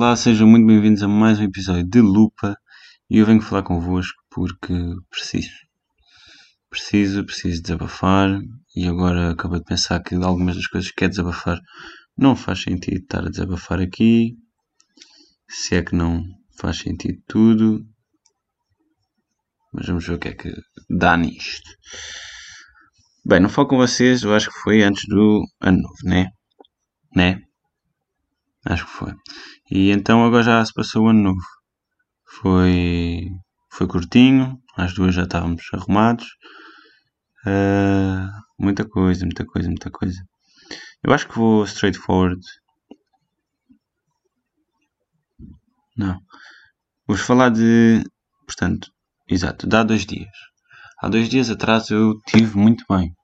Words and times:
Olá, 0.00 0.14
sejam 0.14 0.46
muito 0.46 0.64
bem-vindos 0.64 1.02
a 1.02 1.08
mais 1.08 1.40
um 1.40 1.42
episódio 1.42 1.82
de 1.82 2.00
Lupa 2.00 2.56
e 3.10 3.18
eu 3.18 3.26
venho 3.26 3.42
falar 3.42 3.64
convosco 3.64 4.16
porque 4.30 4.72
preciso. 5.10 5.50
Preciso, 6.70 7.24
preciso 7.24 7.60
desabafar 7.60 8.40
e 8.76 8.86
agora 8.86 9.32
acabei 9.32 9.58
de 9.58 9.64
pensar 9.64 10.00
que 10.00 10.14
algumas 10.14 10.54
das 10.54 10.68
coisas 10.68 10.88
que 10.90 10.98
quer 10.98 11.08
desabafar 11.08 11.60
não 12.16 12.36
faz 12.36 12.62
sentido 12.62 12.96
estar 12.98 13.26
a 13.26 13.28
desabafar 13.28 13.80
aqui. 13.80 14.36
Se 15.48 15.74
é 15.74 15.82
que 15.82 15.96
não 15.96 16.22
faz 16.60 16.78
sentido 16.78 17.20
tudo. 17.26 17.84
Mas 19.72 19.88
vamos 19.88 20.06
ver 20.06 20.14
o 20.14 20.18
que 20.20 20.28
é 20.28 20.32
que 20.32 20.54
dá 20.88 21.16
nisto. 21.16 21.68
Bem, 23.26 23.40
não 23.40 23.48
falo 23.48 23.66
com 23.66 23.76
vocês, 23.76 24.22
eu 24.22 24.32
acho 24.32 24.48
que 24.48 24.60
foi 24.60 24.80
antes 24.80 25.02
do 25.08 25.44
ano 25.60 25.82
novo, 25.82 25.98
né? 26.04 26.28
Né? 27.16 27.47
Acho 28.68 28.84
que 28.84 28.92
foi. 28.92 29.14
E 29.70 29.90
então 29.90 30.22
agora 30.24 30.42
já 30.42 30.64
se 30.64 30.74
passou 30.74 31.06
o 31.06 31.08
ano 31.08 31.22
novo. 31.22 31.46
Foi, 32.40 33.26
foi 33.72 33.86
curtinho, 33.86 34.60
às 34.76 34.92
duas 34.92 35.14
já 35.14 35.22
estávamos 35.22 35.62
arrumados. 35.72 36.26
Uh, 37.46 38.28
muita 38.58 38.86
coisa, 38.86 39.24
muita 39.24 39.46
coisa, 39.46 39.68
muita 39.68 39.90
coisa. 39.90 40.22
Eu 41.02 41.14
acho 41.14 41.26
que 41.26 41.36
vou 41.36 41.64
straightforward. 41.64 42.42
Não. 45.96 46.20
Vou 47.06 47.16
falar 47.16 47.48
de. 47.48 48.04
Portanto, 48.46 48.90
exato, 49.26 49.66
de 49.66 49.76
há 49.76 49.82
dois 49.82 50.04
dias. 50.04 50.36
Há 51.00 51.08
dois 51.08 51.28
dias 51.30 51.48
atrás 51.48 51.88
eu 51.88 52.20
tive 52.26 52.58
muito 52.58 52.84
bem. 52.90 53.14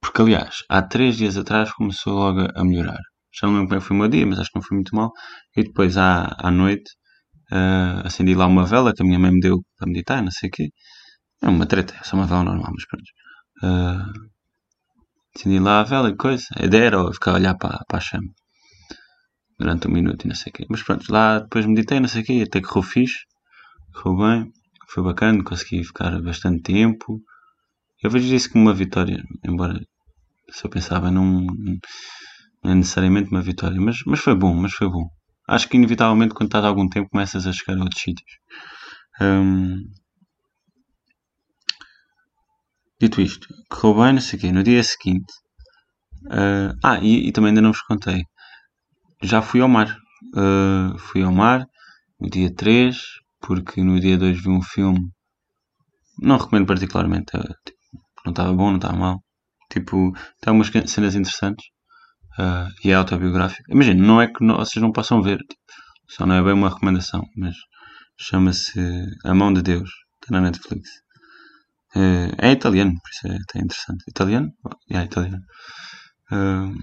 Porque, 0.00 0.22
aliás, 0.22 0.64
há 0.68 0.82
três 0.82 1.16
dias 1.16 1.36
atrás 1.36 1.72
começou 1.72 2.14
logo 2.14 2.48
a 2.52 2.64
melhorar 2.64 3.00
já 3.38 3.46
não 3.46 3.54
lembro 3.54 3.68
como 3.68 3.78
é 3.78 3.80
que 3.80 3.86
foi 3.86 3.96
o 3.96 4.00
meu 4.00 4.08
dia, 4.08 4.26
mas 4.26 4.38
acho 4.38 4.50
que 4.50 4.56
não 4.56 4.62
foi 4.62 4.76
muito 4.76 4.94
mal. 4.94 5.12
E 5.56 5.62
depois 5.62 5.96
à, 5.96 6.34
à 6.38 6.50
noite 6.50 6.90
uh, 7.52 8.06
acendi 8.06 8.34
lá 8.34 8.46
uma 8.46 8.64
vela 8.64 8.92
que 8.94 9.02
a 9.02 9.06
minha 9.06 9.18
mãe 9.18 9.32
me 9.32 9.40
deu 9.40 9.62
para 9.76 9.86
meditar, 9.88 10.22
não 10.22 10.30
sei 10.30 10.48
o 10.48 10.52
quê. 10.52 10.68
É 11.42 11.48
uma 11.48 11.66
treta, 11.66 11.94
é 12.00 12.04
só 12.04 12.16
uma 12.16 12.26
vela 12.26 12.44
normal, 12.44 12.72
mas 12.74 12.86
pronto. 12.86 13.04
Uh, 13.62 14.30
acendi 15.36 15.58
lá 15.58 15.80
a 15.80 15.84
vela 15.84 16.10
e 16.10 16.16
coisa. 16.16 16.44
A 16.56 16.64
ideia 16.64 16.86
era 16.86 17.12
ficar 17.12 17.32
a 17.32 17.34
olhar 17.34 17.54
para, 17.56 17.78
para 17.86 17.98
a 17.98 18.00
chama 18.00 18.28
durante 19.58 19.88
um 19.88 19.90
minuto 19.90 20.24
e 20.24 20.28
não 20.28 20.34
sei 20.34 20.50
o 20.50 20.54
quê. 20.54 20.66
Mas 20.68 20.82
pronto, 20.82 21.10
lá 21.10 21.40
depois 21.40 21.66
meditei, 21.66 22.00
não 22.00 22.08
sei 22.08 22.22
o 22.22 22.24
quê, 22.24 22.44
até 22.46 22.60
que 22.60 22.68
correu 22.68 22.82
fixe, 22.82 23.18
correu 23.94 24.18
bem, 24.18 24.52
foi 24.88 25.02
bacana, 25.02 25.42
consegui 25.44 25.84
ficar 25.84 26.20
bastante 26.22 26.62
tempo. 26.62 27.20
Eu 28.02 28.10
vejo 28.10 28.34
isso 28.34 28.50
como 28.50 28.64
uma 28.64 28.74
vitória, 28.74 29.22
embora 29.44 29.80
se 30.50 30.64
eu 30.64 30.70
pensava 30.70 31.10
num, 31.10 31.46
não 32.62 32.72
é 32.72 32.74
necessariamente 32.74 33.30
uma 33.30 33.42
vitória, 33.42 33.80
mas, 33.80 33.98
mas 34.06 34.20
foi 34.20 34.34
bom, 34.34 34.54
mas 34.54 34.72
foi 34.72 34.88
bom. 34.88 35.08
Acho 35.48 35.68
que 35.68 35.76
inevitavelmente 35.76 36.34
quando 36.34 36.48
estás 36.48 36.64
algum 36.64 36.88
tempo 36.88 37.10
começas 37.10 37.46
a 37.46 37.52
chegar 37.52 37.78
a 37.78 37.82
outros 37.82 38.02
sítios. 38.02 38.38
Hum, 39.20 39.84
dito 43.00 43.20
isto, 43.20 43.46
correu 43.70 44.02
bem, 44.02 44.12
não 44.14 44.20
sei 44.20 44.38
o 44.38 44.42
quê, 44.42 44.52
no 44.52 44.62
dia 44.62 44.82
seguinte. 44.82 45.32
Uh, 46.26 46.74
ah, 46.82 46.98
e, 47.00 47.28
e, 47.28 47.32
também 47.32 47.50
ainda 47.50 47.62
não 47.62 47.72
vos 47.72 47.82
contei. 47.82 48.24
Já 49.22 49.40
fui 49.40 49.60
ao 49.60 49.68
mar. 49.68 49.96
Uh, 50.34 50.98
fui 50.98 51.22
ao 51.22 51.32
mar 51.32 51.66
no 52.20 52.28
dia 52.28 52.52
3, 52.52 52.96
porque 53.40 53.82
no 53.82 54.00
dia 54.00 54.18
2 54.18 54.42
vi 54.42 54.48
um 54.48 54.62
filme. 54.62 55.10
Não 56.20 56.36
recomendo 56.36 56.66
particularmente. 56.66 57.36
Uh, 57.36 57.54
tipo, 57.64 57.78
não 58.24 58.32
estava 58.32 58.52
bom, 58.52 58.70
não 58.70 58.76
estava 58.76 58.96
mal. 58.96 59.22
Tipo, 59.70 60.12
tem 60.40 60.50
algumas 60.50 60.68
cenas 60.90 61.14
interessantes 61.14 61.66
uh, 62.38 62.70
e 62.84 62.90
é 62.90 62.94
autobiográfico. 62.94 63.70
Imagina, 63.70 64.06
não 64.06 64.20
é 64.20 64.26
que 64.26 64.44
não, 64.44 64.56
vocês 64.56 64.82
não 64.82 64.92
possam 64.92 65.22
ver, 65.22 65.38
tipo, 65.38 65.60
só 66.08 66.26
não 66.26 66.36
é 66.36 66.42
bem 66.42 66.52
uma 66.52 66.68
recomendação, 66.68 67.22
mas 67.36 67.54
chama-se 68.18 68.80
A 69.24 69.34
Mão 69.34 69.52
de 69.52 69.62
Deus, 69.62 69.90
está 70.22 70.32
na 70.32 70.40
Netflix. 70.40 70.88
Uh, 71.94 72.34
é 72.38 72.52
italiano, 72.52 72.92
por 72.92 73.10
isso 73.10 73.26
é 73.26 73.38
até 73.42 73.58
interessante. 73.58 74.04
Italiano? 74.08 74.52
É 74.90 75.02
italiano. 75.02 75.42
Uh, 76.30 76.74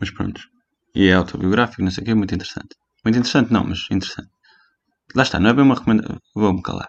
mas 0.00 0.10
pronto. 0.10 0.40
E 0.94 1.08
é 1.08 1.14
autobiográfico, 1.14 1.82
não 1.82 1.90
sei 1.90 2.02
o 2.02 2.04
que, 2.04 2.10
é 2.10 2.14
muito 2.14 2.34
interessante. 2.34 2.74
Muito 3.04 3.18
interessante, 3.18 3.52
não, 3.52 3.64
mas 3.64 3.86
interessante. 3.90 4.30
Lá 5.14 5.22
está, 5.22 5.38
não 5.38 5.50
é 5.50 5.54
bem 5.54 5.64
uma 5.64 5.74
recomendação. 5.74 6.18
Vou-me 6.34 6.62
calar. 6.62 6.88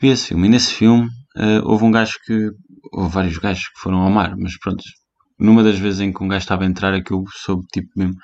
Vi 0.00 0.08
esse 0.08 0.28
filme, 0.28 0.46
e 0.46 0.50
nesse 0.50 0.74
filme 0.74 1.06
uh, 1.36 1.62
houve 1.64 1.84
um 1.84 1.90
gajo 1.90 2.18
que. 2.24 2.50
Houve 2.92 3.14
vários 3.14 3.38
gajos 3.38 3.68
que 3.68 3.80
foram 3.80 3.98
ao 3.98 4.10
mar, 4.10 4.34
mas 4.36 4.58
pronto, 4.58 4.82
numa 5.40 5.62
das 5.62 5.78
vezes 5.78 6.00
em 6.00 6.12
que 6.12 6.22
um 6.22 6.28
gajo 6.28 6.42
estava 6.42 6.64
a 6.64 6.66
entrar, 6.66 6.94
aquilo 6.94 7.24
soube 7.32 7.66
tipo 7.72 7.88
mesmo. 7.96 8.14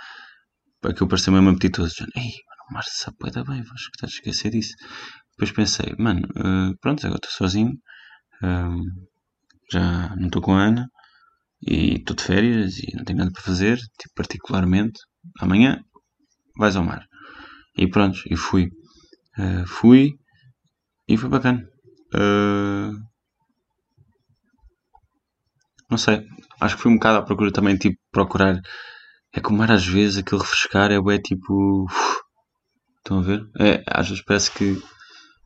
Aquilo 0.85 1.09
pareceu 1.09 1.33
mesmo 1.33 1.51
apetitoso. 1.51 1.95
Já, 1.99 2.07
Ei, 2.15 2.23
mano, 2.23 2.63
o 2.71 2.75
Márcio 2.75 2.93
sabe 2.95 3.17
bem, 3.21 3.61
acho 3.61 3.91
que 3.91 3.97
estás 3.97 4.13
a 4.13 4.17
esquecer 4.17 4.51
disso. 4.51 4.75
Depois 5.33 5.53
pensei, 5.53 5.95
mano, 5.99 6.27
uh, 6.37 6.77
pronto, 6.81 7.05
agora 7.07 7.21
estou 7.23 7.33
sozinho. 7.33 7.73
Uh, 8.43 8.83
já 9.73 10.15
não 10.17 10.27
estou 10.27 10.43
com 10.43 10.55
a 10.55 10.65
Ana. 10.65 10.89
E 11.63 11.97
estou 11.97 12.15
de 12.15 12.23
férias 12.23 12.79
e 12.79 12.95
não 12.97 13.05
tenho 13.05 13.19
nada 13.19 13.33
para 13.33 13.43
fazer, 13.43 13.79
tipo, 13.79 14.15
particularmente. 14.15 15.01
Amanhã 15.41 15.81
vais 16.57 16.77
ao 16.77 16.85
mar. 16.85 17.05
E 17.77 17.89
pronto, 17.89 18.19
e 18.31 18.37
fui. 18.37 18.67
Uh, 19.39 19.67
fui 19.67 20.13
e 21.09 21.17
foi 21.17 21.29
bacana. 21.29 21.63
Uh, 22.15 22.93
não 25.91 25.99
sei, 25.99 26.25
acho 26.61 26.77
que 26.77 26.83
fui 26.83 26.93
um 26.93 26.97
bocado 26.97 27.19
à 27.19 27.23
procura 27.23 27.53
também, 27.53 27.77
tipo, 27.77 27.97
procurar. 28.13 28.61
É 29.35 29.41
como 29.41 29.63
era 29.63 29.75
às 29.75 29.87
vezes 29.87 30.19
aquele 30.19 30.41
refrescar, 30.41 30.91
é 30.91 31.01
bué 31.01 31.19
tipo. 31.19 31.85
Uf, 31.85 32.17
estão 32.99 33.19
a 33.19 33.23
ver? 33.23 33.47
É, 33.59 33.83
às 33.87 34.09
vezes 34.09 34.25
parece 34.25 34.51
que 34.51 34.81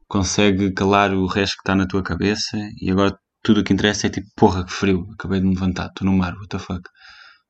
consegue 0.09 0.73
calar 0.73 1.13
o 1.15 1.27
resto 1.27 1.55
que 1.57 1.63
está 1.63 1.75
na 1.75 1.87
tua 1.87 2.03
cabeça 2.03 2.57
e 2.81 2.91
agora 2.91 3.17
tudo 3.43 3.61
o 3.61 3.65
que 3.65 3.73
interessa 3.73 4.07
é 4.07 4.11
tipo, 4.11 4.29
porra, 4.37 4.65
que 4.65 4.73
frio, 4.73 5.07
acabei 5.15 5.41
de 5.41 5.47
me 5.47 5.55
levantar, 5.55 5.87
estou 5.87 6.07
no 6.07 6.17
mar, 6.17 6.35
what 6.35 6.49
the 6.49 6.59
fuck. 6.59 6.83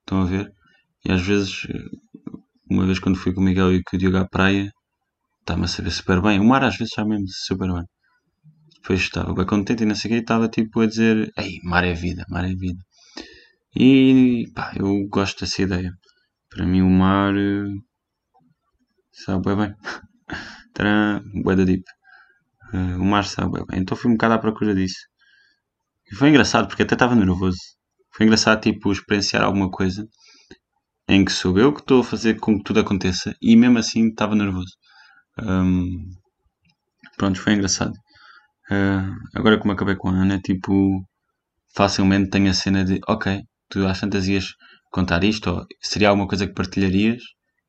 Estão 0.01 0.23
a 0.23 0.25
ver? 0.25 0.53
E 1.05 1.13
às 1.13 1.23
vezes, 1.23 1.67
uma 2.71 2.85
vez 2.87 2.99
quando 2.99 3.19
fui 3.19 3.33
com 3.33 3.41
o 3.41 3.45
Miguel 3.45 3.75
e 3.75 3.83
com 3.83 3.97
o 3.97 3.99
Diogo 3.99 4.19
à 4.19 4.29
praia, 4.29 4.71
estava 5.41 5.65
a 5.65 5.69
saber 5.69 5.91
super 5.91 6.21
bem. 6.21 6.39
O 6.41 6.45
mar 6.45 6.63
às 6.65 6.77
vezes 6.77 6.93
já 6.95 7.05
mesmo 7.05 7.27
super 7.29 7.73
bem. 7.73 7.85
Depois 8.81 9.01
estava 9.01 9.35
bem 9.35 9.47
contente 9.47 9.83
e 9.83 9.87
não 9.87 9.95
sei 9.95 10.13
o 10.13 10.21
estava 10.21 10.49
tipo 10.49 10.81
a 10.81 10.87
dizer: 10.87 11.31
Ei, 11.37 11.59
mar 11.65 11.85
é 11.85 11.95
vida, 11.95 12.25
mar 12.29 12.45
é 12.45 12.55
vida. 12.55 12.81
E 13.75 14.47
pá, 14.55 14.73
eu 14.77 15.07
gosto 15.09 15.41
dessa 15.41 15.63
ideia. 15.63 15.93
Para 16.51 16.67
mim, 16.67 16.83
o 16.83 16.91
mar 16.91 17.35
eh, 17.37 17.67
sabe 19.13 19.55
bem. 19.55 19.75
Tcharam, 20.75 21.23
da 21.57 21.65
deep. 21.65 21.85
Uh, 22.73 23.01
o 23.01 23.05
mar 23.05 23.25
sabe 23.25 23.65
bem. 23.67 23.81
Então 23.81 23.97
fui 23.97 24.11
um 24.11 24.15
bocado 24.15 24.35
à 24.35 24.39
procura 24.39 24.75
disso. 24.75 25.01
E 26.11 26.17
foi 26.17 26.29
engraçado 26.31 26.69
porque 26.69 26.83
até 26.83 26.95
estava 26.95 27.15
nervoso. 27.15 27.59
Foi 28.15 28.27
engraçado, 28.27 28.61
tipo, 28.61 28.93
experienciar 28.93 29.43
alguma 29.45 29.71
coisa 29.71 30.07
em 31.09 31.25
que 31.25 31.33
sou 31.33 31.59
eu 31.59 31.73
que 31.73 31.81
estou 31.81 32.01
a 32.03 32.05
fazer 32.05 32.39
com 32.41 32.57
que 32.59 32.65
tudo 32.65 32.81
aconteça 32.81 33.35
e 33.43 33.57
mesmo 33.57 33.79
assim 33.79 34.09
estava 34.09 34.35
nervoso. 34.35 34.73
Um, 35.39 36.11
pronto, 37.17 37.41
foi 37.41 37.55
engraçado. 37.55 37.93
Uh, 38.71 39.15
agora 39.35 39.59
como 39.59 39.73
acabei 39.73 39.97
com 39.97 40.09
a 40.09 40.13
Ana, 40.13 40.41
tipo, 40.41 41.05
facilmente 41.75 42.31
tenho 42.31 42.51
a 42.51 42.55
cena 42.55 42.85
de, 42.85 43.01
ok, 43.09 43.43
tu 43.71 43.87
às 43.87 44.01
tantas 44.01 44.27
ias 44.29 44.55
contar 44.91 45.25
isto, 45.25 45.51
ou 45.51 45.67
seria 45.81 46.09
alguma 46.09 46.29
coisa 46.29 46.47
que 46.47 46.55
partilharias, 46.55 47.23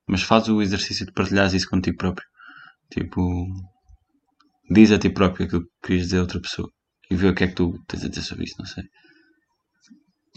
mas 0.08 0.24
faz 0.24 0.50
o 0.50 0.62
exercício 0.62 1.06
de 1.06 1.14
partilhares 1.14 1.54
isso 1.54 1.70
contigo 1.70 1.98
próprio. 1.98 2.28
Tipo, 2.92 3.46
diz 4.70 4.92
a 4.92 5.00
ti 5.00 5.10
próprio 5.10 5.46
aquilo 5.46 5.62
que 5.64 5.70
querias 5.84 6.06
dizer 6.08 6.18
a 6.18 6.22
outra 6.22 6.42
pessoa 6.42 6.70
e 7.10 7.16
vê 7.16 7.28
o 7.28 7.36
que 7.36 7.44
é 7.44 7.48
que 7.48 7.56
tu 7.56 7.74
tens 7.88 8.04
a 8.04 8.10
dizer 8.10 8.22
sobre 8.22 8.46
isso, 8.46 8.56
não 8.60 8.66
sei. 8.66 8.84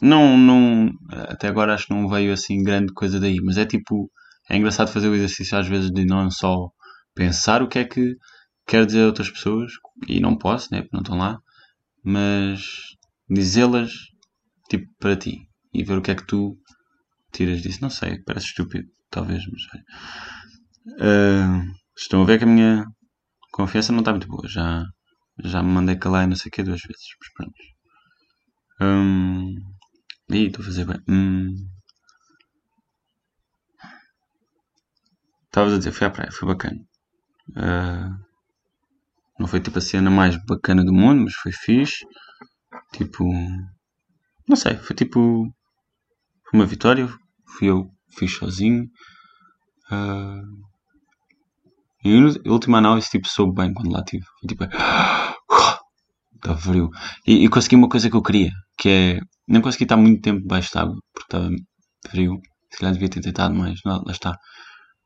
Não, 0.03 0.37
não, 0.37 0.91
até 1.11 1.49
agora 1.49 1.75
acho 1.75 1.87
que 1.87 1.95
não 1.95 2.09
veio 2.09 2.33
assim 2.33 2.63
grande 2.63 2.93
coisa 2.93 3.21
daí, 3.21 3.37
mas 3.43 3.57
é 3.57 3.65
tipo, 3.65 4.11
é 4.51 4.57
engraçado 4.57 4.93
fazer 4.93 5.09
o 5.09 5.15
exercício 5.15 5.57
às 5.57 5.69
vezes 5.69 5.91
de 5.91 6.05
não 6.05 6.31
só 6.31 6.69
pensar 7.15 7.63
o 7.63 7.69
que 7.69 7.79
é 7.79 7.85
que 7.85 8.15
quero 8.67 8.87
dizer 8.87 9.03
a 9.03 9.07
outras 9.07 9.31
pessoas, 9.31 9.73
e 10.09 10.21
não 10.21 10.37
posso, 10.37 10.69
né, 10.73 10.83
porque 10.83 10.97
não 10.97 11.03
estão 11.03 11.17
lá, 11.17 11.39
mas 12.03 12.65
dizê-las 13.31 13.93
tipo 14.69 14.87
para 14.99 15.17
ti 15.17 15.49
e 15.75 15.85
ver 15.85 15.99
o 15.99 16.03
que 16.03 16.13
é 16.13 16.15
que 16.15 16.27
tu 16.27 16.57
tiras 17.33 17.61
disso. 17.63 17.81
Não 17.83 17.91
sei, 17.91 18.23
parece 18.25 18.47
estúpido, 18.47 18.89
talvez, 19.11 19.43
mas 19.47 19.63
uh, 21.01 21.75
estão 21.97 22.23
a 22.23 22.25
ver 22.25 22.39
que 22.39 22.45
a 22.45 22.47
minha 22.47 22.85
confiança 23.53 23.93
não 23.93 24.01
está 24.01 24.13
muito 24.13 24.29
boa. 24.29 24.47
Já, 24.49 24.85
já 25.43 25.63
me 25.63 25.71
mandei 25.71 25.97
calar 25.97 26.27
não 26.29 26.37
sei 26.37 26.49
o 26.49 26.53
que 26.53 26.63
duas 26.63 26.81
vezes, 26.81 27.07
mas 27.21 27.33
pronto. 27.35 27.75
Um, 28.81 29.55
e 30.31 30.47
estou 30.47 30.63
a 30.63 30.67
fazer 30.67 30.85
bem. 30.85 31.01
Hum. 31.09 31.55
Estavas 35.47 35.75
a 35.75 35.79
dizer, 35.79 35.93
fui 35.93 36.07
à 36.07 36.11
praia, 36.11 36.33
foi 36.33 36.49
bacana. 36.49 36.81
Uh, 37.51 38.25
não 39.39 39.47
foi 39.47 39.61
tipo 39.61 39.79
a 39.79 39.81
cena 39.81 40.11
mais 40.11 40.37
bacana 40.45 40.85
do 40.85 40.93
mundo, 40.93 41.23
mas 41.23 41.35
foi 41.35 41.53
fixe. 41.53 42.05
Tipo. 42.93 43.25
Não 44.49 44.57
sei, 44.57 44.77
foi 44.77 44.97
tipo. 44.97 45.53
Uma 46.55 46.67
vitória. 46.67 47.09
Fui 47.59 47.69
eu, 47.69 47.91
fiz 48.17 48.37
sozinho. 48.37 48.85
Uh, 49.91 50.41
e 52.05 52.17
a 52.47 52.53
última 52.53 52.79
análise, 52.79 53.11
tipo, 53.11 53.27
soube 53.27 53.61
bem 53.61 53.75
quando 53.75 53.91
lá 53.91 54.05
tive. 54.05 54.25
Tipo, 54.47 54.63
estava 56.37 56.57
frio. 56.63 56.91
E, 57.27 57.45
e, 57.45 57.49
consegui 57.49 57.75
uma 57.75 57.89
coisa 57.89 58.09
que 58.09 58.15
eu 58.15 58.23
queria, 58.23 58.53
que 58.79 58.89
é, 58.89 59.21
não 59.49 59.61
consegui 59.61 59.83
estar 59.83 59.97
muito 59.97 60.23
tempo 60.23 60.43
debaixo 60.43 60.71
de 60.71 60.79
água, 60.79 60.97
porque 61.13 61.27
estava 61.27 61.51
frio. 62.09 62.41
Se 62.71 62.79
calhar 62.79 62.93
devia 62.93 63.09
ter 63.09 63.21
tentado 63.21 63.53
mais, 63.53 63.81
não, 63.85 64.01
lá 64.05 64.13
está. 64.13 64.39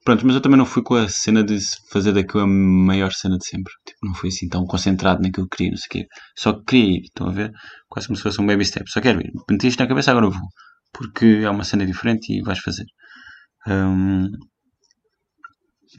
Pronto, 0.05 0.27
mas 0.27 0.35
eu 0.35 0.43
também 0.43 0.59
não 0.59 0.67
fui 0.67 0.83
com 0.83 0.97
a 0.97 1.09
cena 1.09 1.43
de 1.43 1.59
fazer 1.91 2.13
daquilo 2.13 2.43
a 2.43 2.47
maior 2.47 3.11
cena 3.13 3.39
de 3.39 3.47
sempre. 3.47 3.73
Tipo, 3.87 3.99
não 4.03 4.15
fui 4.15 4.29
assim 4.29 4.49
tão 4.51 4.67
concentrado 4.67 5.23
naquilo 5.23 5.49
que 5.49 5.57
queria, 5.57 5.71
não 5.71 5.79
sei 5.79 5.87
o 5.87 5.91
quê. 5.91 6.09
Só 6.37 6.53
que 6.53 6.65
queria 6.67 6.99
ir, 6.99 7.03
estão 7.05 7.27
a 7.29 7.33
ver? 7.33 7.53
Quase 7.89 8.07
como 8.07 8.19
se 8.19 8.23
fosse 8.23 8.39
um 8.39 8.47
baby 8.47 8.67
step. 8.67 8.91
Só 8.91 9.01
quero 9.01 9.23
ir. 9.23 9.33
Meti 9.51 9.69
isto 9.69 9.81
na 9.81 9.87
cabeça, 9.89 10.11
agora 10.11 10.29
vou. 10.29 10.49
Porque 10.93 11.27
é 11.45 11.51
uma 11.51 11.65
cena 11.65 11.87
diferente 11.87 12.33
e 12.33 12.43
vais 12.43 12.59
fazer. 12.59 12.87
Um, 13.67 14.31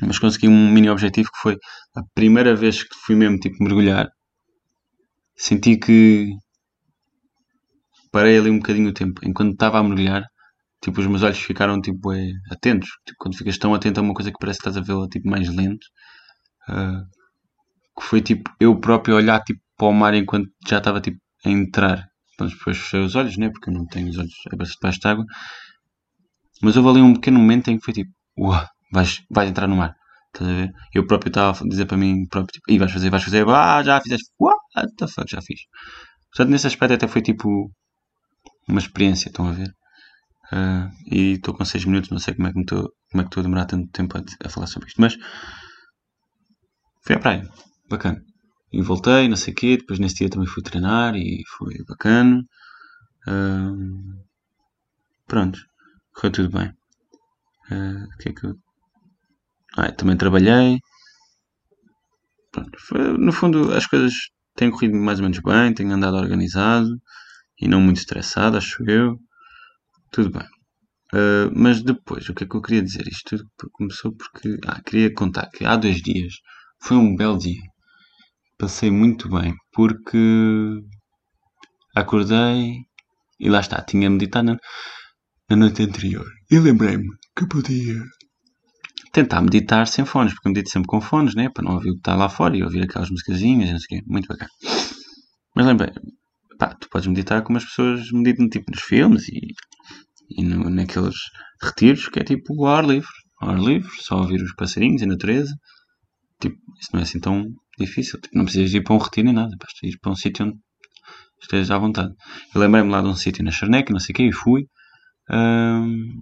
mas 0.01 0.19
consegui 0.19 0.47
um 0.47 0.71
mini 0.71 0.89
objetivo 0.89 1.29
que 1.31 1.39
foi 1.41 1.57
a 1.95 2.01
primeira 2.13 2.55
vez 2.55 2.83
que 2.83 2.95
fui 3.05 3.15
mesmo 3.15 3.37
tipo 3.39 3.63
mergulhar. 3.63 4.07
Senti 5.35 5.77
que 5.77 6.29
parei 8.11 8.37
ali 8.37 8.49
um 8.49 8.57
bocadinho 8.59 8.89
o 8.89 8.93
tempo. 8.93 9.21
Enquanto 9.23 9.53
estava 9.53 9.79
a 9.79 9.83
mergulhar, 9.83 10.23
tipo, 10.81 10.99
os 10.99 11.07
meus 11.07 11.23
olhos 11.23 11.39
ficaram 11.39 11.81
tipo 11.81 12.11
é, 12.13 12.31
atentos. 12.51 12.89
Tipo, 13.05 13.17
quando 13.19 13.37
ficas 13.37 13.57
tão 13.57 13.73
atento 13.73 13.99
a 13.99 14.03
uma 14.03 14.13
coisa 14.13 14.31
que 14.31 14.37
parece 14.39 14.59
que 14.59 14.69
estás 14.69 14.77
a 14.77 14.85
vê-la 14.85 15.07
tipo 15.07 15.29
mais 15.29 15.47
lento. 15.49 15.85
Uh, 16.69 17.03
que 17.99 18.05
foi 18.05 18.21
tipo 18.21 18.49
eu 18.59 18.79
próprio 18.79 19.15
olhar 19.15 19.41
tipo 19.43 19.61
para 19.77 19.87
o 19.87 19.93
mar 19.93 20.13
enquanto 20.13 20.49
já 20.67 20.77
estava 20.79 21.01
tipo 21.01 21.17
a 21.45 21.49
entrar. 21.49 22.08
Então, 22.39 22.47
depois 22.47 22.77
fechei 22.77 23.01
os 23.01 23.15
olhos, 23.15 23.35
né? 23.37 23.49
Porque 23.49 23.69
eu 23.69 23.73
não 23.73 23.85
tenho 23.85 24.09
os 24.09 24.17
olhos 24.17 24.33
abertos 24.51 24.75
debaixo 24.75 24.99
de 24.99 25.07
água. 25.07 25.25
Mas 26.61 26.77
houve 26.77 26.89
ali 26.89 27.01
um 27.01 27.13
pequeno 27.13 27.37
momento 27.37 27.69
em 27.69 27.77
que 27.77 27.83
foi 27.83 27.93
tipo, 27.93 28.11
uau, 28.37 28.65
vais, 28.93 29.21
vais 29.29 29.49
entrar 29.49 29.67
no 29.67 29.75
mar. 29.75 29.93
Estás 30.33 30.49
a 30.49 30.53
ver? 30.53 30.71
Eu 30.93 31.05
próprio 31.05 31.29
estava 31.29 31.57
a 31.57 31.67
dizer 31.67 31.85
para 31.85 31.97
mim 31.97 32.25
próprio, 32.27 32.53
tipo, 32.53 32.71
e 32.71 32.77
vais 32.79 32.91
fazer, 32.91 33.09
vais 33.09 33.23
fazer, 33.23 33.47
ah, 33.49 33.83
já 33.83 33.99
fizeste, 33.99 34.29
what 34.39 34.95
the 34.97 35.07
fuck, 35.07 35.29
já 35.29 35.41
fiz. 35.41 35.59
Portanto, 36.31 36.51
nesse 36.51 36.67
aspecto 36.67 36.93
até 36.93 37.07
foi 37.07 37.21
tipo 37.21 37.71
uma 38.67 38.79
experiência, 38.79 39.29
estão 39.29 39.47
a 39.47 39.51
ver? 39.51 39.69
Uh, 40.53 40.89
e 41.11 41.33
estou 41.33 41.53
com 41.53 41.65
6 41.65 41.85
minutos, 41.85 42.09
não 42.09 42.19
sei 42.19 42.33
como 42.35 42.47
é 42.47 42.53
que 42.53 42.59
estou 42.59 42.89
como 43.11 43.21
é 43.21 43.27
que 43.27 43.39
a 43.39 43.43
demorar 43.43 43.65
tanto 43.65 43.89
tempo 43.91 44.17
a, 44.17 44.23
a, 44.45 44.49
falar 44.49 44.67
sobre 44.67 44.87
isto, 44.87 45.01
mas 45.01 45.15
fui 47.03 47.15
à 47.15 47.19
praia, 47.19 47.47
bacana. 47.89 48.21
E 48.71 48.81
voltei, 48.81 49.27
não 49.27 49.35
sei 49.35 49.53
o 49.53 49.55
quê, 49.55 49.77
depois 49.77 49.99
nesse 49.99 50.15
dia 50.15 50.29
também 50.29 50.47
fui 50.47 50.61
treinar 50.61 51.15
e 51.15 51.43
foi 51.57 51.83
bacana. 51.87 52.45
Uh, 53.27 54.23
pronto, 55.27 55.59
correu 56.13 56.31
tudo 56.31 56.49
bem. 56.57 56.69
Uh, 57.71 58.17
que 58.19 58.29
é 58.29 58.33
que 58.33 58.45
eu... 58.45 58.55
ah, 59.77 59.91
também 59.91 60.17
trabalhei. 60.17 60.79
Pronto, 62.51 62.77
foi, 62.79 63.17
no 63.17 63.31
fundo 63.31 63.73
as 63.73 63.85
coisas 63.87 64.13
têm 64.55 64.71
corrido 64.71 64.95
mais 64.97 65.19
ou 65.19 65.23
menos 65.23 65.39
bem, 65.39 65.73
tenho 65.73 65.93
andado 65.93 66.17
organizado 66.17 66.89
e 67.59 67.67
não 67.67 67.81
muito 67.81 67.97
estressado, 67.97 68.57
acho 68.57 68.83
eu. 68.89 69.19
Tudo 70.11 70.31
bem. 70.31 70.47
Uh, 71.13 71.49
mas 71.55 71.81
depois, 71.81 72.29
o 72.29 72.33
que 72.35 72.43
é 72.43 72.47
que 72.47 72.55
eu 72.55 72.61
queria 72.61 72.83
dizer? 72.83 73.07
Isto 73.07 73.37
tudo 73.57 73.71
começou 73.71 74.15
porque. 74.15 74.57
Ah, 74.67 74.81
queria 74.81 75.13
contar 75.13 75.49
que 75.49 75.65
há 75.65 75.75
dois 75.75 76.01
dias 76.01 76.33
foi 76.79 76.97
um 76.97 77.15
belo 77.15 77.37
dia. 77.37 77.61
Passei 78.59 78.91
muito 78.91 79.29
bem 79.29 79.55
porque 79.71 80.17
acordei 81.95 82.75
e 83.39 83.49
lá 83.49 83.61
está, 83.61 83.81
tinha 83.81 84.09
meditado 84.09 84.57
na, 85.49 85.55
noite 85.55 85.81
anterior. 85.81 86.25
E 86.51 86.59
lembrei-me 86.59 87.07
que 87.35 87.47
podia 87.47 88.03
tentar 89.13 89.41
meditar 89.41 89.87
sem 89.87 90.05
fones, 90.05 90.33
porque 90.33 90.49
medito 90.49 90.69
sempre 90.69 90.87
com 90.87 90.99
fones, 90.99 91.33
né? 91.35 91.49
Para 91.49 91.63
não 91.63 91.75
ouvir 91.75 91.89
o 91.89 91.93
que 91.93 91.99
está 91.99 92.15
lá 92.15 92.27
fora 92.27 92.57
e 92.57 92.63
ouvir 92.63 92.83
aquelas 92.83 93.09
musicazinhas, 93.09 93.71
não 93.71 93.79
sei 93.79 93.99
o 93.99 94.01
quê. 94.01 94.07
Muito 94.07 94.27
bacana. 94.27 94.51
Mas 95.55 95.65
lembrei, 95.65 95.93
pá, 96.57 96.75
tu 96.75 96.89
podes 96.89 97.07
meditar 97.07 97.41
como 97.43 97.57
as 97.57 97.65
pessoas 97.65 98.11
meditam 98.11 98.49
tipo 98.49 98.69
nos 98.71 98.81
filmes 98.81 99.27
e 99.29 99.53
e 100.29 100.43
no, 100.43 100.69
naqueles 100.69 101.15
retiros 101.61 102.07
que 102.07 102.19
é 102.19 102.23
tipo 102.23 102.53
o 102.55 102.67
ar 102.67 102.85
livre. 102.85 103.09
O 103.41 103.45
ar 103.45 103.59
livre, 103.59 103.89
só 104.01 104.17
ouvir 104.17 104.41
os 104.41 104.53
passarinhos 104.53 105.01
e 105.01 105.05
a 105.05 105.07
natureza. 105.07 105.53
Tipo, 106.39 106.57
isso 106.79 106.89
não 106.93 106.99
é 106.99 107.03
assim 107.03 107.19
tão 107.19 107.45
difícil. 107.85 108.19
Tipo, 108.19 108.37
não 108.37 108.45
precisas 108.45 108.73
ir 108.73 108.83
para 108.83 108.95
um 108.95 108.99
retiro 108.99 109.25
nem 109.25 109.33
nada. 109.33 109.55
Basta 109.59 109.85
ir 109.85 109.97
para 109.99 110.11
um 110.11 110.15
sítio 110.15 110.45
onde 110.45 110.57
estejas 111.41 111.71
à 111.71 111.77
vontade. 111.77 112.13
Eu 112.53 112.61
lembrei-me 112.61 112.89
lá 112.89 113.01
de 113.01 113.07
um 113.07 113.15
sítio 113.15 113.43
na 113.43 113.51
Charneca, 113.51 113.91
não 113.91 113.99
sei 113.99 114.13
o 114.13 114.15
que, 114.15 114.23
e 114.23 114.33
fui. 114.33 114.65
Hum, 115.31 116.21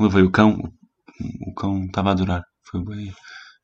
levei 0.00 0.22
o 0.22 0.30
cão. 0.30 0.52
O, 0.54 1.50
o 1.50 1.54
cão 1.54 1.84
estava 1.84 2.10
a 2.10 2.12
adorar. 2.12 2.42
Foi 2.70 2.84
bem 2.84 3.12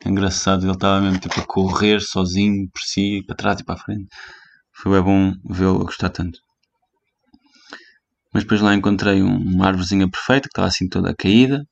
engraçado. 0.07 0.65
Ele 0.65 0.73
estava 0.73 1.01
mesmo 1.01 1.21
tipo 1.21 1.41
a 1.41 1.47
correr 1.47 2.01
sozinho 2.01 2.69
por 2.71 2.81
si, 2.83 3.23
para 3.27 3.37
trás 3.37 3.61
e 3.61 3.65
para 3.65 3.75
a 3.75 3.79
frente. 3.79 4.09
Foi 4.77 4.93
bem 4.93 5.03
bom 5.03 5.33
vê-lo 5.51 5.81
a 5.81 5.85
gostar 5.85 6.11
tanto. 6.11 6.39
Mas 8.33 8.45
depois 8.45 8.61
lá 8.61 8.75
encontrei 8.75 9.23
uma 9.23 9.67
árvorezinha 9.67 10.09
perfeita 10.09 10.43
que 10.43 10.53
estava 10.53 10.69
assim 10.69 10.89
toda 10.89 11.15
caída. 11.15 11.65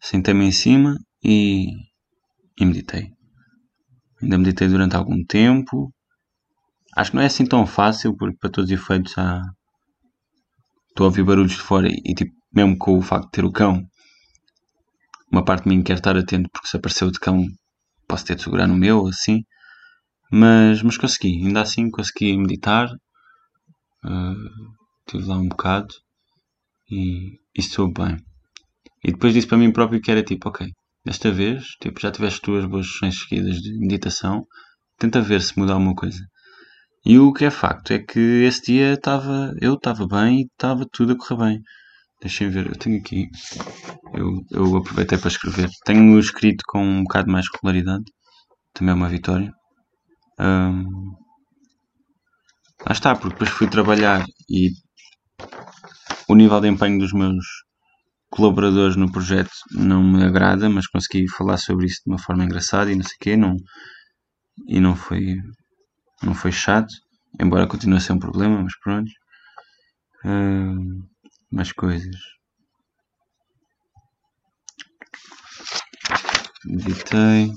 Sentei-me 0.00 0.46
em 0.46 0.52
cima 0.52 0.96
e, 1.22 1.68
e 2.58 2.64
meditei. 2.64 3.17
Ainda 4.22 4.38
meditei 4.38 4.68
durante 4.68 4.96
algum 4.96 5.24
tempo. 5.24 5.92
Acho 6.96 7.10
que 7.10 7.16
não 7.16 7.22
é 7.22 7.26
assim 7.26 7.46
tão 7.46 7.66
fácil, 7.66 8.16
porque 8.16 8.36
para 8.38 8.50
todos 8.50 8.70
os 8.70 8.78
efeitos 8.78 9.16
há... 9.18 9.42
estou 10.88 11.04
a 11.04 11.08
ouvir 11.08 11.24
barulhos 11.24 11.52
de 11.52 11.60
fora 11.60 11.88
e, 11.88 12.14
tipo, 12.14 12.32
mesmo 12.52 12.76
com 12.76 12.98
o 12.98 13.02
facto 13.02 13.26
de 13.26 13.30
ter 13.32 13.44
o 13.44 13.52
cão, 13.52 13.84
uma 15.30 15.44
parte 15.44 15.64
de 15.64 15.68
mim 15.68 15.82
quer 15.82 15.94
estar 15.94 16.16
atento 16.16 16.48
porque 16.50 16.68
se 16.68 16.76
apareceu 16.76 17.10
de 17.10 17.20
cão 17.20 17.44
posso 18.08 18.24
ter 18.24 18.34
de 18.36 18.42
segurar 18.42 18.66
no 18.66 18.76
meu, 18.76 19.06
assim. 19.06 19.44
Mas, 20.32 20.82
mas 20.82 20.96
consegui, 20.96 21.46
ainda 21.46 21.60
assim 21.60 21.90
consegui 21.90 22.36
meditar. 22.36 22.88
Uh, 24.04 24.74
estive 25.06 25.24
lá 25.26 25.36
um 25.36 25.48
bocado 25.48 25.94
e, 26.90 27.32
e 27.54 27.60
estou 27.60 27.92
bem. 27.92 28.16
E 29.04 29.12
depois 29.12 29.34
disse 29.34 29.46
para 29.46 29.58
mim 29.58 29.72
próprio 29.72 30.00
que 30.00 30.10
era 30.10 30.22
tipo, 30.22 30.48
ok, 30.48 30.66
desta 31.08 31.32
vez, 31.32 31.64
tipo, 31.80 31.98
já 31.98 32.10
tiveste 32.10 32.42
duas 32.42 32.66
boas 32.66 32.86
sessões 32.86 33.18
seguidas 33.22 33.56
de 33.62 33.78
meditação, 33.78 34.46
tenta 34.98 35.22
ver 35.22 35.40
se 35.40 35.58
muda 35.58 35.72
alguma 35.72 35.94
coisa. 35.94 36.20
E 37.04 37.18
o 37.18 37.32
que 37.32 37.46
é 37.46 37.50
facto 37.50 37.92
é 37.92 37.98
que 37.98 38.20
esse 38.44 38.72
dia 38.72 38.92
estava, 38.92 39.54
eu 39.58 39.74
estava 39.74 40.06
bem 40.06 40.40
e 40.40 40.42
estava 40.42 40.84
tudo 40.92 41.14
a 41.14 41.16
correr 41.16 41.44
bem. 41.46 41.62
Deixem 42.20 42.50
ver, 42.50 42.66
eu 42.66 42.76
tenho 42.76 43.00
aqui, 43.00 43.26
eu, 44.12 44.42
eu 44.50 44.76
aproveitei 44.76 45.16
para 45.16 45.28
escrever. 45.28 45.70
Tenho 45.86 46.18
escrito 46.18 46.62
com 46.66 46.84
um 46.84 47.02
bocado 47.04 47.30
mais 47.30 47.46
regularidade, 47.54 48.04
também 48.74 48.92
é 48.92 48.94
uma 48.94 49.08
vitória. 49.08 49.50
Um, 50.38 50.84
lá 52.84 52.92
está, 52.92 53.14
porque 53.14 53.30
depois 53.30 53.50
fui 53.50 53.68
trabalhar 53.68 54.26
e 54.50 54.72
o 56.28 56.34
nível 56.34 56.60
de 56.60 56.68
empenho 56.68 56.98
dos 56.98 57.14
meus 57.14 57.46
colaboradores 58.30 58.96
no 58.96 59.10
projeto 59.10 59.50
não 59.72 60.02
me 60.02 60.24
agrada, 60.24 60.68
mas 60.68 60.86
consegui 60.86 61.28
falar 61.28 61.56
sobre 61.58 61.86
isso 61.86 62.02
de 62.04 62.10
uma 62.12 62.18
forma 62.18 62.44
engraçada 62.44 62.90
e 62.90 62.96
não 62.96 63.02
sei 63.04 63.14
o 63.16 63.18
quê, 63.20 63.36
não, 63.36 63.56
e 64.66 64.80
não 64.80 64.94
foi, 64.96 65.36
não 66.22 66.34
foi 66.34 66.52
chato, 66.52 66.92
embora 67.40 67.66
continue 67.66 67.98
a 67.98 68.00
ser 68.00 68.12
um 68.12 68.18
problema, 68.18 68.62
mas 68.62 68.78
pronto. 68.80 69.10
Uh, 70.24 71.06
mais 71.50 71.72
coisas. 71.72 72.16
Meditei. 76.64 77.52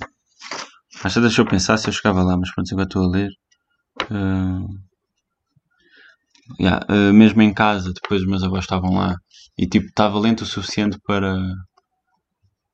Acho 1.03 1.15
que 1.15 1.21
deixou 1.21 1.45
pensar 1.45 1.77
se 1.77 1.87
eu 1.89 1.93
chegava 1.93 2.23
lá, 2.23 2.37
mas 2.37 2.53
pronto, 2.53 2.71
agora 2.71 2.87
estou 2.87 3.03
a 3.03 3.11
ler. 3.11 3.31
Uh, 4.11 4.67
Yeah, 6.59 6.85
uh, 6.89 7.13
mesmo 7.13 7.41
em 7.41 7.53
casa, 7.53 7.93
depois 7.93 8.21
os 8.21 8.27
meus 8.27 8.43
avós 8.43 8.63
estavam 8.65 8.93
lá 8.93 9.15
e 9.61 9.67
tipo, 9.67 9.85
estava 9.85 10.19
lento 10.19 10.41
o 10.41 10.45
suficiente 10.45 10.97
para, 11.05 11.37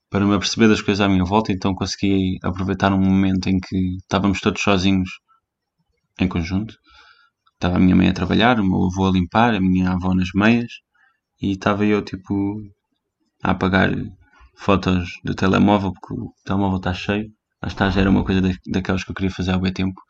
para 0.10 0.26
me 0.26 0.34
aperceber 0.34 0.70
das 0.70 0.82
coisas 0.82 1.02
à 1.06 1.10
minha 1.10 1.26
volta, 1.26 1.52
então 1.52 1.76
consegui 1.76 2.38
aproveitar 2.42 2.94
um 2.94 3.02
momento 3.02 3.50
em 3.50 3.60
que 3.60 3.98
estávamos 3.98 4.40
todos 4.40 4.62
sozinhos 4.62 5.10
em 6.18 6.30
conjunto. 6.30 6.74
Estava 7.56 7.76
a 7.76 7.80
minha 7.80 7.94
mãe 7.94 8.08
a 8.08 8.14
trabalhar, 8.14 8.58
o 8.58 8.66
meu 8.66 8.86
avô 8.86 9.06
a 9.06 9.12
limpar, 9.12 9.54
a 9.54 9.60
minha 9.60 9.92
avó 9.92 10.16
nas 10.16 10.30
meias 10.34 10.72
e 11.42 11.52
estava 11.52 11.86
eu 11.86 12.02
tipo 12.02 12.34
a 13.44 13.52
apagar 13.52 13.92
fotos 14.56 15.10
do 15.26 15.36
telemóvel 15.36 15.92
porque 15.92 16.14
o 16.14 16.34
telemóvel 16.46 16.78
está 16.78 16.94
cheio. 16.94 17.30
Lá 17.62 17.68
está, 17.68 17.90
já 17.90 18.00
era 18.00 18.10
uma 18.10 18.24
coisa 18.24 18.42
daquelas 18.66 19.04
que 19.04 19.12
eu 19.12 19.16
queria 19.16 19.32
fazer 19.32 19.52
há 19.52 19.58
bem 19.60 19.74
tempo 19.74 20.02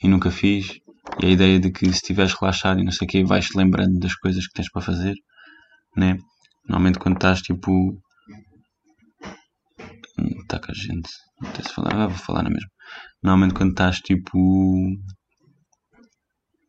e 0.00 0.06
nunca 0.06 0.30
fiz. 0.30 0.78
E 1.20 1.26
a 1.26 1.30
ideia 1.30 1.58
de 1.58 1.72
que 1.72 1.86
se 1.86 1.94
estiveres 1.94 2.34
relaxado 2.34 2.78
e 2.78 2.84
não 2.84 2.92
sei 2.92 3.06
o 3.06 3.10
que, 3.10 3.24
vais-te 3.24 3.56
lembrando 3.56 3.98
das 3.98 4.14
coisas 4.14 4.46
que 4.46 4.54
tens 4.54 4.70
para 4.70 4.80
fazer, 4.82 5.14
né? 5.96 6.18
Normalmente 6.68 6.98
quando 6.98 7.16
estás 7.16 7.40
tipo. 7.42 7.70
Está 10.42 10.56
hum, 10.56 10.60
com 10.60 10.70
a 10.70 10.74
gente. 10.74 11.10
Não 11.40 11.54
sei 11.54 11.64
se 11.64 11.72
falar. 11.72 11.94
Ah, 11.94 12.06
vou 12.06 12.18
falar 12.18 12.42
na 12.42 12.50
mesma. 12.50 12.70
Normalmente 13.22 13.54
quando 13.54 13.70
estás 13.70 14.00
tipo. 14.00 14.38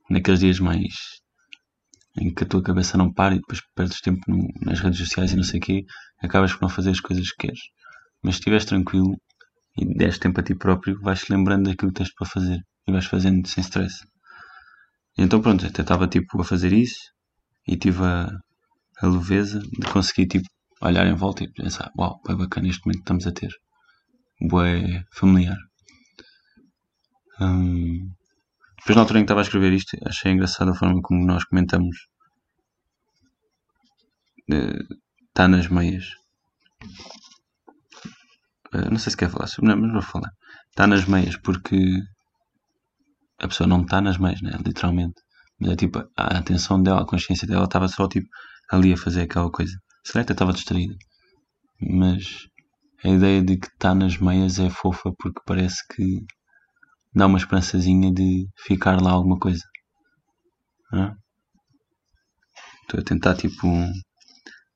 Naqueles 0.09 0.39
dias 0.39 0.59
mais. 0.59 0.93
em 2.17 2.33
que 2.33 2.43
a 2.43 2.47
tua 2.47 2.63
cabeça 2.63 2.97
não 2.97 3.13
para 3.13 3.35
e 3.35 3.39
depois 3.39 3.61
perdes 3.75 4.01
tempo 4.01 4.21
no, 4.27 4.47
nas 4.61 4.79
redes 4.79 4.99
sociais 4.99 5.31
e 5.31 5.35
não 5.35 5.43
sei 5.43 5.59
o 5.59 5.63
quê, 5.63 5.85
acabas 6.21 6.53
por 6.53 6.61
não 6.61 6.69
fazer 6.69 6.91
as 6.91 6.99
coisas 6.99 7.29
que 7.31 7.47
queres. 7.47 7.59
Mas 8.23 8.35
se 8.35 8.39
estiveres 8.39 8.65
tranquilo 8.65 9.15
e 9.77 9.85
deres 9.97 10.17
tempo 10.19 10.39
a 10.39 10.43
ti 10.43 10.55
próprio, 10.55 10.99
vais-te 11.01 11.31
lembrando 11.31 11.69
daquilo 11.69 11.91
que 11.91 11.97
tens 11.99 12.13
para 12.13 12.27
fazer 12.27 12.59
e 12.87 12.91
vais 12.91 13.05
fazendo 13.05 13.47
sem 13.47 13.61
stress. 13.61 13.95
E 15.17 15.23
então 15.23 15.41
pronto, 15.41 15.65
até 15.65 15.81
estava 15.81 16.07
tipo 16.07 16.41
a 16.41 16.45
fazer 16.45 16.73
isso 16.73 16.99
e 17.67 17.77
tive 17.77 18.03
a, 18.03 18.29
a 19.01 19.07
leveza 19.07 19.59
de 19.59 19.91
conseguir 19.91 20.27
tipo 20.27 20.47
olhar 20.81 21.05
em 21.07 21.15
volta 21.15 21.43
e 21.43 21.51
pensar, 21.51 21.91
uau, 21.97 22.19
é 22.27 22.35
bacana 22.35 22.67
este 22.67 22.85
momento 22.85 22.99
que 22.99 23.03
estamos 23.03 23.27
a 23.27 23.31
ter. 23.31 23.51
Bué 24.41 25.03
familiar. 25.13 25.57
Hum, 27.39 28.11
depois 28.77 28.95
na 28.95 29.01
altura 29.01 29.19
em 29.19 29.23
que 29.23 29.25
estava 29.25 29.41
a 29.41 29.43
escrever 29.43 29.73
isto, 29.73 29.97
achei 30.05 30.31
engraçada 30.31 30.71
a 30.71 30.75
forma 30.75 31.01
como 31.01 31.25
nós 31.25 31.43
comentamos 31.45 31.97
está 35.35 35.47
nas 35.47 35.67
meias. 35.67 36.05
Uh, 38.73 38.89
não 38.91 38.97
sei 38.97 39.11
se 39.11 39.17
quer 39.17 39.29
falar 39.29 39.47
sobre, 39.47 39.69
não, 39.69 39.77
mas 39.77 39.91
vou 39.91 40.01
falar. 40.01 40.29
Está 40.69 40.87
nas 40.87 41.05
meias 41.05 41.37
porque 41.37 41.77
a 43.39 43.47
pessoa 43.47 43.67
não 43.67 43.81
está 43.81 44.01
nas 44.01 44.17
meias, 44.17 44.41
né? 44.41 44.51
literalmente. 44.65 45.21
Mas 45.59 45.71
é 45.71 45.75
tipo, 45.75 45.99
a 46.17 46.37
atenção 46.37 46.81
dela, 46.81 47.01
a 47.01 47.05
consciência 47.05 47.47
dela 47.47 47.65
estava 47.65 47.87
só 47.87 48.07
tipo 48.07 48.27
ali 48.71 48.93
a 48.93 48.97
fazer 48.97 49.21
aquela 49.21 49.51
coisa. 49.51 49.73
Se 50.03 50.17
até 50.17 50.33
estava 50.33 50.53
distraída. 50.53 50.95
Mas 51.79 52.47
a 53.03 53.09
ideia 53.09 53.43
de 53.43 53.57
que 53.57 53.67
está 53.67 53.93
nas 53.93 54.17
meias 54.17 54.59
é 54.59 54.69
fofa 54.69 55.11
porque 55.17 55.41
parece 55.45 55.85
que 55.93 56.25
dá 57.13 57.27
uma 57.27 57.37
esperançazinha 57.37 58.11
de 58.11 58.47
ficar 58.57 59.01
lá 59.01 59.11
alguma 59.11 59.37
coisa. 59.39 59.63
Estou 62.81 62.99
a 62.99 63.03
tentar 63.03 63.35
tipo 63.35 63.67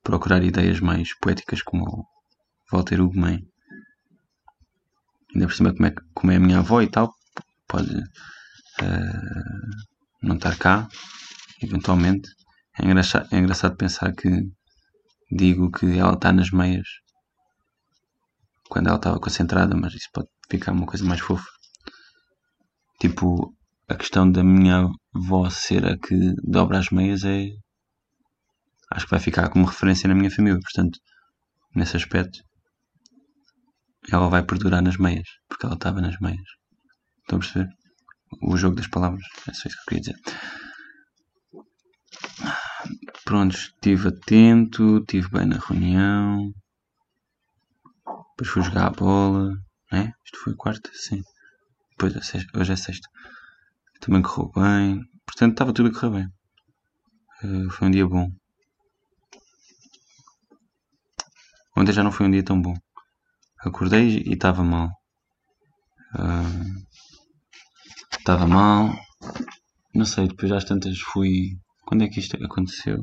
procurar 0.02 0.42
ideias 0.42 0.80
mais 0.80 1.16
poéticas 1.18 1.62
como 1.62 1.84
o 1.84 2.04
Walter 2.72 3.00
Ugman. 3.00 3.46
Ainda 5.34 5.46
por 5.46 5.54
cima 5.54 5.72
como 5.72 5.86
é, 5.86 5.94
como 6.14 6.32
é 6.32 6.36
a 6.36 6.40
minha 6.40 6.58
avó 6.58 6.82
e 6.82 6.90
tal, 6.90 7.12
pode 7.68 7.94
uh, 7.96 9.40
não 10.22 10.36
estar 10.36 10.58
cá, 10.58 10.88
eventualmente. 11.62 12.28
É 12.78 12.84
engraçado, 12.84 13.28
é 13.32 13.38
engraçado 13.38 13.76
pensar 13.76 14.12
que 14.14 14.28
digo 15.30 15.70
que 15.70 15.98
ela 15.98 16.14
está 16.14 16.32
nas 16.32 16.50
meias 16.50 16.86
quando 18.68 18.86
ela 18.86 18.96
estava 18.96 19.18
concentrada, 19.18 19.76
mas 19.76 19.94
isso 19.94 20.08
pode 20.12 20.28
ficar 20.48 20.72
uma 20.72 20.86
coisa 20.86 21.04
mais 21.04 21.20
fofa. 21.20 21.48
Tipo, 23.00 23.52
a 23.88 23.96
questão 23.96 24.30
da 24.30 24.44
minha 24.44 24.88
avó 25.14 25.50
ser 25.50 25.84
a 25.84 25.98
que 25.98 26.34
dobra 26.44 26.78
as 26.78 26.90
meias 26.90 27.24
é 27.24 27.48
acho 28.92 29.06
que 29.06 29.10
vai 29.10 29.20
ficar 29.20 29.48
como 29.48 29.66
referência 29.66 30.08
na 30.08 30.14
minha 30.14 30.30
família. 30.30 30.60
Portanto, 30.60 30.98
nesse 31.74 31.96
aspecto, 31.96 32.38
ela 34.10 34.28
vai 34.28 34.42
perdurar 34.44 34.82
nas 34.82 34.96
meias, 34.96 35.28
porque 35.48 35.66
ela 35.66 35.74
estava 35.74 36.00
nas 36.00 36.18
meias. 36.20 36.48
Estão 37.20 37.38
a 37.38 37.40
perceber? 37.40 37.68
O 38.42 38.56
jogo 38.56 38.76
das 38.76 38.86
palavras, 38.86 39.24
é 39.48 39.52
só 39.52 39.68
isso 39.68 39.76
que 39.76 39.82
eu 39.94 40.00
queria 40.00 40.00
dizer. 40.00 40.16
Pronto, 43.30 43.54
estive 43.54 44.08
atento, 44.08 44.98
estive 44.98 45.28
bem 45.30 45.46
na 45.46 45.56
reunião. 45.56 46.52
Depois 48.30 48.50
fui 48.50 48.60
jogar 48.60 48.88
a 48.88 48.90
bola, 48.90 49.52
né? 49.92 50.12
Isto 50.24 50.38
foi 50.42 50.56
quarta, 50.56 50.90
sim. 50.92 51.22
Depois 51.90 52.16
é 52.16 52.22
sexta, 52.22 52.58
hoje 52.58 52.72
é 52.72 52.76
sexta. 52.76 53.08
Também 54.00 54.20
correu 54.20 54.50
bem. 54.52 55.04
Portanto, 55.24 55.52
estava 55.52 55.72
tudo 55.72 55.90
a 55.90 55.92
correr 55.92 56.10
bem. 56.10 56.28
Uh, 57.44 57.70
foi 57.70 57.86
um 57.86 57.92
dia 57.92 58.04
bom. 58.04 58.28
Ontem 61.76 61.92
já 61.92 62.02
não 62.02 62.10
foi 62.10 62.26
um 62.26 62.32
dia 62.32 62.42
tão 62.42 62.60
bom. 62.60 62.74
Acordei 63.60 64.24
e 64.26 64.32
estava 64.32 64.64
mal. 64.64 64.90
Estava 68.18 68.44
uh, 68.44 68.48
mal. 68.48 68.92
Não 69.94 70.04
sei, 70.04 70.26
depois 70.26 70.50
às 70.50 70.64
tantas 70.64 70.98
fui. 70.98 71.56
Quando 71.86 72.02
é 72.02 72.08
que 72.08 72.18
isto 72.18 72.36
aconteceu? 72.44 72.98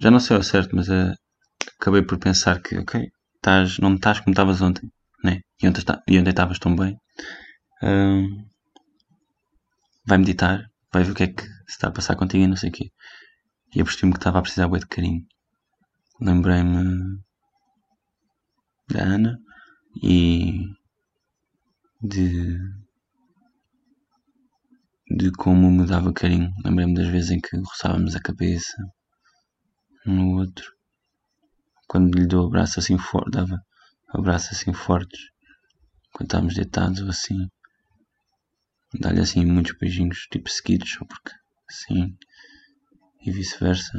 Já 0.00 0.10
não 0.10 0.20
sei 0.20 0.36
ao 0.36 0.42
certo, 0.42 0.74
mas 0.74 0.88
uh, 0.88 1.14
acabei 1.78 2.02
por 2.02 2.18
pensar 2.18 2.60
que, 2.62 2.78
ok, 2.78 3.10
tás, 3.40 3.78
não 3.78 3.94
estás 3.94 4.20
como 4.20 4.32
estavas 4.32 4.60
ontem, 4.62 4.90
né? 5.22 5.40
E 5.62 5.68
ontem 5.68 6.30
estavas 6.30 6.58
tão 6.58 6.74
bem. 6.74 6.96
Uh, 7.82 8.46
vai 10.06 10.18
meditar, 10.18 10.66
vai 10.92 11.04
ver 11.04 11.12
o 11.12 11.14
que 11.14 11.24
é 11.24 11.26
que 11.28 11.42
se 11.42 11.52
está 11.68 11.88
a 11.88 11.92
passar 11.92 12.16
contigo 12.16 12.44
e 12.44 12.46
não 12.46 12.56
sei 12.56 12.70
o 12.70 12.72
quê. 12.72 12.90
E 13.74 13.80
eu 13.80 13.84
percebi-me 13.84 14.12
que 14.12 14.18
estava 14.18 14.38
a 14.38 14.42
precisar 14.42 14.68
de 14.68 14.86
carinho. 14.86 15.26
Lembrei-me 16.20 17.18
da 18.88 19.02
Ana 19.02 19.38
e 20.02 20.66
de, 22.00 22.58
de 25.10 25.32
como 25.32 25.70
me 25.70 25.86
dava 25.86 26.12
carinho. 26.12 26.50
Lembrei-me 26.64 26.94
das 26.94 27.08
vezes 27.08 27.30
em 27.30 27.40
que 27.40 27.56
roçávamos 27.56 28.14
a 28.14 28.20
cabeça 28.20 28.76
no 30.06 30.38
outro. 30.38 30.72
Quando 31.86 32.16
lhe 32.16 32.26
dou 32.26 32.46
abraço 32.46 32.78
assim 32.80 32.98
forte, 32.98 33.30
dava 33.30 33.60
abraços 34.08 34.58
assim 34.58 34.72
fortes. 34.72 35.20
Quando 36.12 36.28
estávamos 36.28 36.54
deitados 36.54 37.00
ou 37.00 37.08
assim. 37.08 37.48
Dá-lhe 38.94 39.20
assim 39.20 39.44
muitos 39.44 39.76
beijinhos, 39.78 40.26
tipo 40.30 40.48
seguidos, 40.50 40.90
só 40.90 41.04
porque 41.04 41.32
sim. 41.68 42.16
E 43.24 43.30
vice-versa. 43.30 43.98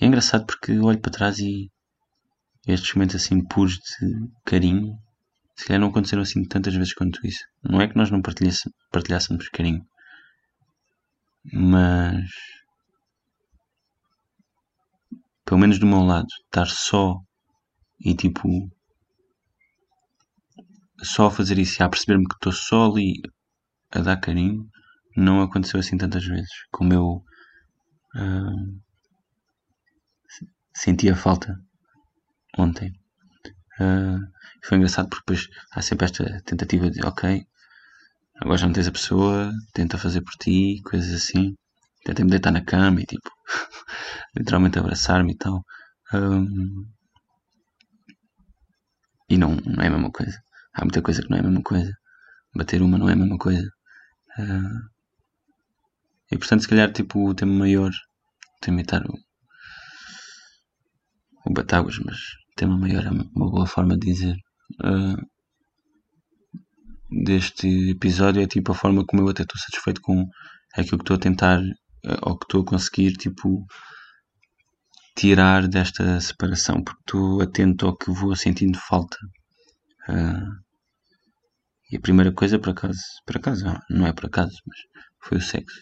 é 0.00 0.06
engraçado 0.06 0.46
porque 0.46 0.78
olho 0.78 1.00
para 1.00 1.12
trás 1.12 1.38
e 1.38 1.70
estes 2.66 2.94
momentos 2.94 3.16
assim 3.16 3.44
puros 3.44 3.74
de 3.74 4.28
carinho, 4.44 4.98
se 5.56 5.66
calhar 5.66 5.80
não 5.80 5.88
aconteceram 5.88 6.22
assim 6.22 6.44
tantas 6.44 6.74
vezes 6.74 6.92
quanto 6.94 7.26
isso. 7.26 7.44
Não 7.62 7.80
é 7.80 7.88
que 7.88 7.96
nós 7.96 8.10
não 8.10 8.20
partilhássemos 8.20 9.48
carinho, 9.48 9.86
mas 11.52 12.28
pelo 15.46 15.60
menos 15.60 15.78
do 15.78 15.86
meu 15.86 16.00
lado, 16.00 16.26
estar 16.44 16.66
só 16.66 17.16
e 18.00 18.14
tipo 18.14 18.48
só 21.02 21.26
a 21.26 21.30
fazer 21.30 21.58
isso 21.58 21.80
e 21.80 21.84
a 21.84 21.88
perceber-me 21.88 22.26
que 22.26 22.34
estou 22.34 22.52
só 22.52 22.90
ali 22.90 23.22
a 23.92 24.00
dar 24.00 24.16
carinho 24.18 24.68
não 25.16 25.40
aconteceu 25.40 25.80
assim 25.80 25.96
tantas 25.96 26.24
vezes 26.26 26.50
como 26.70 26.92
eu 26.92 27.22
uh, 28.16 28.80
sentia 30.74 31.16
falta 31.16 31.56
ontem. 32.58 32.90
Uh, 33.80 34.20
foi 34.64 34.78
engraçado 34.78 35.08
porque 35.08 35.22
depois 35.26 35.48
há 35.72 35.82
sempre 35.82 36.06
esta 36.06 36.42
tentativa 36.44 36.90
de 36.90 37.04
ok, 37.04 37.46
agora 38.40 38.58
já 38.58 38.66
não 38.66 38.72
tens 38.72 38.88
a 38.88 38.92
pessoa, 38.92 39.52
tenta 39.72 39.98
fazer 39.98 40.22
por 40.22 40.32
ti, 40.40 40.80
coisas 40.82 41.12
assim. 41.14 41.54
Tenta-me 42.06 42.30
deitar 42.30 42.52
na 42.52 42.64
cama 42.64 43.00
e 43.00 43.04
tipo, 43.04 43.28
literalmente 44.36 44.78
abraçar-me 44.78 45.32
e 45.32 45.36
tal. 45.36 45.64
Um, 46.14 46.86
e 49.28 49.36
não, 49.36 49.56
não 49.56 49.82
é 49.82 49.88
a 49.88 49.90
mesma 49.90 50.12
coisa. 50.12 50.40
Há 50.72 50.84
muita 50.84 51.02
coisa 51.02 51.20
que 51.20 51.28
não 51.28 51.36
é 51.36 51.40
a 51.40 51.42
mesma 51.42 51.62
coisa. 51.62 51.92
Bater 52.54 52.80
uma 52.80 52.96
não 52.96 53.08
é 53.08 53.14
a 53.14 53.16
mesma 53.16 53.36
coisa. 53.38 53.68
Uh, 54.38 54.88
e 56.30 56.38
portanto, 56.38 56.60
se 56.60 56.68
calhar, 56.68 56.92
tipo, 56.92 57.28
o 57.28 57.34
tema 57.34 57.52
maior, 57.52 57.90
de 58.62 58.70
imitar 58.70 59.02
o, 59.04 59.14
o 61.44 61.52
Batáguas, 61.52 61.98
mas 61.98 62.18
tema 62.54 62.78
maior 62.78 63.04
é 63.04 63.10
uma 63.10 63.24
boa 63.50 63.66
forma 63.66 63.98
de 63.98 64.06
dizer. 64.06 64.36
Uh, 64.80 65.20
deste 67.24 67.90
episódio 67.90 68.42
é 68.42 68.46
tipo 68.46 68.70
a 68.70 68.74
forma 68.76 69.04
como 69.04 69.22
eu 69.22 69.28
até 69.28 69.42
estou 69.42 69.58
satisfeito 69.58 70.00
com 70.00 70.24
aquilo 70.72 70.98
que 70.98 71.02
estou 71.02 71.16
a 71.16 71.20
tentar 71.20 71.60
ou 72.22 72.38
que 72.38 72.44
estou 72.44 72.62
a 72.62 72.66
conseguir 72.66 73.12
tipo 73.16 73.66
tirar 75.16 75.66
desta 75.66 76.20
separação 76.20 76.82
porque 76.82 77.00
estou 77.00 77.42
atento 77.42 77.86
ao 77.86 77.96
que 77.96 78.10
vou 78.10 78.34
sentindo 78.36 78.78
falta 78.78 79.16
uh, 80.08 80.66
e 81.90 81.96
a 81.96 82.00
primeira 82.00 82.32
coisa 82.32 82.58
por 82.58 82.70
acaso 82.70 83.00
por 83.26 83.36
acaso 83.36 83.64
não 83.90 84.06
é 84.06 84.12
por 84.12 84.26
acaso 84.26 84.56
mas 84.66 84.78
foi 85.20 85.38
o 85.38 85.42
sexo 85.42 85.80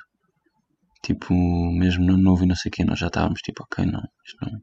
tipo 1.03 1.35
mesmo 1.73 2.05
no 2.05 2.17
novo 2.17 2.45
e 2.45 2.47
não 2.47 2.57
sei 2.57 2.71
o 2.71 2.73
que 2.73 2.85
nós 2.85 2.99
já 2.99 3.09
estávamos 3.09 3.41
tipo 3.41 3.63
ok 3.63 3.85
não 3.85 4.03
isto 4.27 4.39
não 4.43 4.61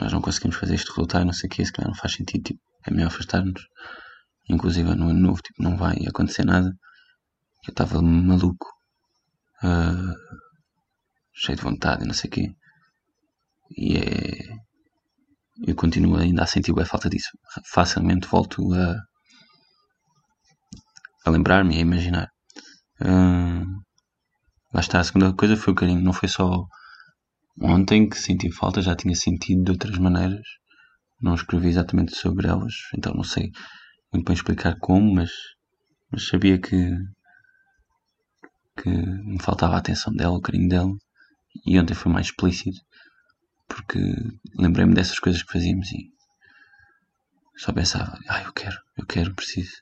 nós 0.00 0.12
não 0.14 0.22
conseguimos 0.22 0.56
fazer 0.56 0.76
isto 0.76 0.92
resultar, 0.92 1.24
não 1.26 1.32
sei 1.32 1.46
o 1.46 1.50
que, 1.50 1.64
se 1.64 1.72
calhar 1.72 1.90
não 1.90 1.94
faz 1.94 2.14
sentido, 2.14 2.42
tipo, 2.42 2.60
é 2.86 2.90
melhor 2.90 3.08
afastar-nos. 3.08 3.68
Inclusive 4.48 4.94
no 4.94 5.10
ano 5.10 5.20
novo, 5.20 5.42
tipo, 5.42 5.62
não 5.62 5.76
vai 5.76 5.96
acontecer 6.06 6.44
nada. 6.44 6.74
Eu 7.66 7.70
estava 7.72 8.00
maluco, 8.00 8.66
uh, 9.62 10.14
cheio 11.32 11.56
de 11.56 11.64
vontade 11.64 12.06
não 12.06 12.14
sei 12.14 12.28
o 12.28 12.32
quê. 12.32 12.54
E 13.76 13.96
é. 13.96 14.60
Eu 15.66 15.74
continuo 15.76 16.16
ainda 16.16 16.42
a 16.42 16.46
sentir 16.46 16.72
a 16.78 16.86
falta 16.86 17.10
disso. 17.10 17.28
Facilmente 17.72 18.26
volto 18.26 18.72
a, 18.72 18.96
a 21.26 21.30
lembrar-me 21.30 21.74
e 21.74 21.78
a 21.78 21.82
imaginar. 21.82 22.28
Uh, 23.02 23.66
lá 24.72 24.80
está, 24.80 25.00
a 25.00 25.04
segunda 25.04 25.34
coisa 25.34 25.56
foi 25.56 25.72
o 25.74 25.76
carinho, 25.76 26.02
não 26.02 26.14
foi 26.14 26.28
só 26.28 26.66
Ontem 27.62 28.08
que 28.08 28.16
senti 28.16 28.50
falta, 28.50 28.80
já 28.80 28.96
tinha 28.96 29.14
sentido 29.14 29.64
de 29.64 29.70
outras 29.72 29.98
maneiras, 29.98 30.46
não 31.20 31.34
escrevi 31.34 31.68
exatamente 31.68 32.16
sobre 32.16 32.48
elas, 32.48 32.72
então 32.96 33.12
não 33.12 33.22
sei 33.22 33.50
muito 34.10 34.24
bem 34.24 34.34
explicar 34.34 34.78
como, 34.78 35.14
mas, 35.14 35.30
mas 36.10 36.26
sabia 36.26 36.58
que, 36.58 36.90
que 38.80 38.88
me 38.88 39.40
faltava 39.42 39.74
a 39.74 39.78
atenção 39.78 40.12
dela, 40.12 40.36
o 40.36 40.40
carinho 40.40 40.68
dela, 40.68 40.96
e 41.66 41.78
ontem 41.78 41.94
foi 41.94 42.10
mais 42.10 42.26
explícito, 42.26 42.80
porque 43.68 43.98
lembrei-me 44.56 44.94
dessas 44.94 45.18
coisas 45.18 45.42
que 45.42 45.52
fazíamos 45.52 45.90
e 45.92 46.10
só 47.56 47.72
pensava, 47.72 48.18
ah, 48.28 48.42
eu 48.42 48.52
quero, 48.52 48.76
eu 48.96 49.06
quero, 49.06 49.34
preciso. 49.34 49.72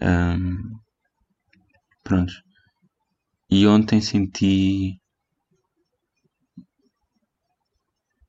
Um, 0.00 0.78
pronto. 2.04 2.32
E 3.50 3.66
ontem 3.66 4.00
senti 4.00 5.00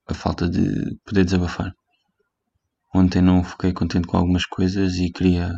a 0.07 0.13
falta 0.13 0.49
de 0.49 0.97
poder 1.05 1.25
desabafar. 1.25 1.71
Ontem 2.93 3.21
não 3.21 3.43
fiquei 3.43 3.71
contente 3.71 4.07
com 4.07 4.17
algumas 4.17 4.45
coisas 4.45 4.95
e 4.95 5.11
queria 5.11 5.51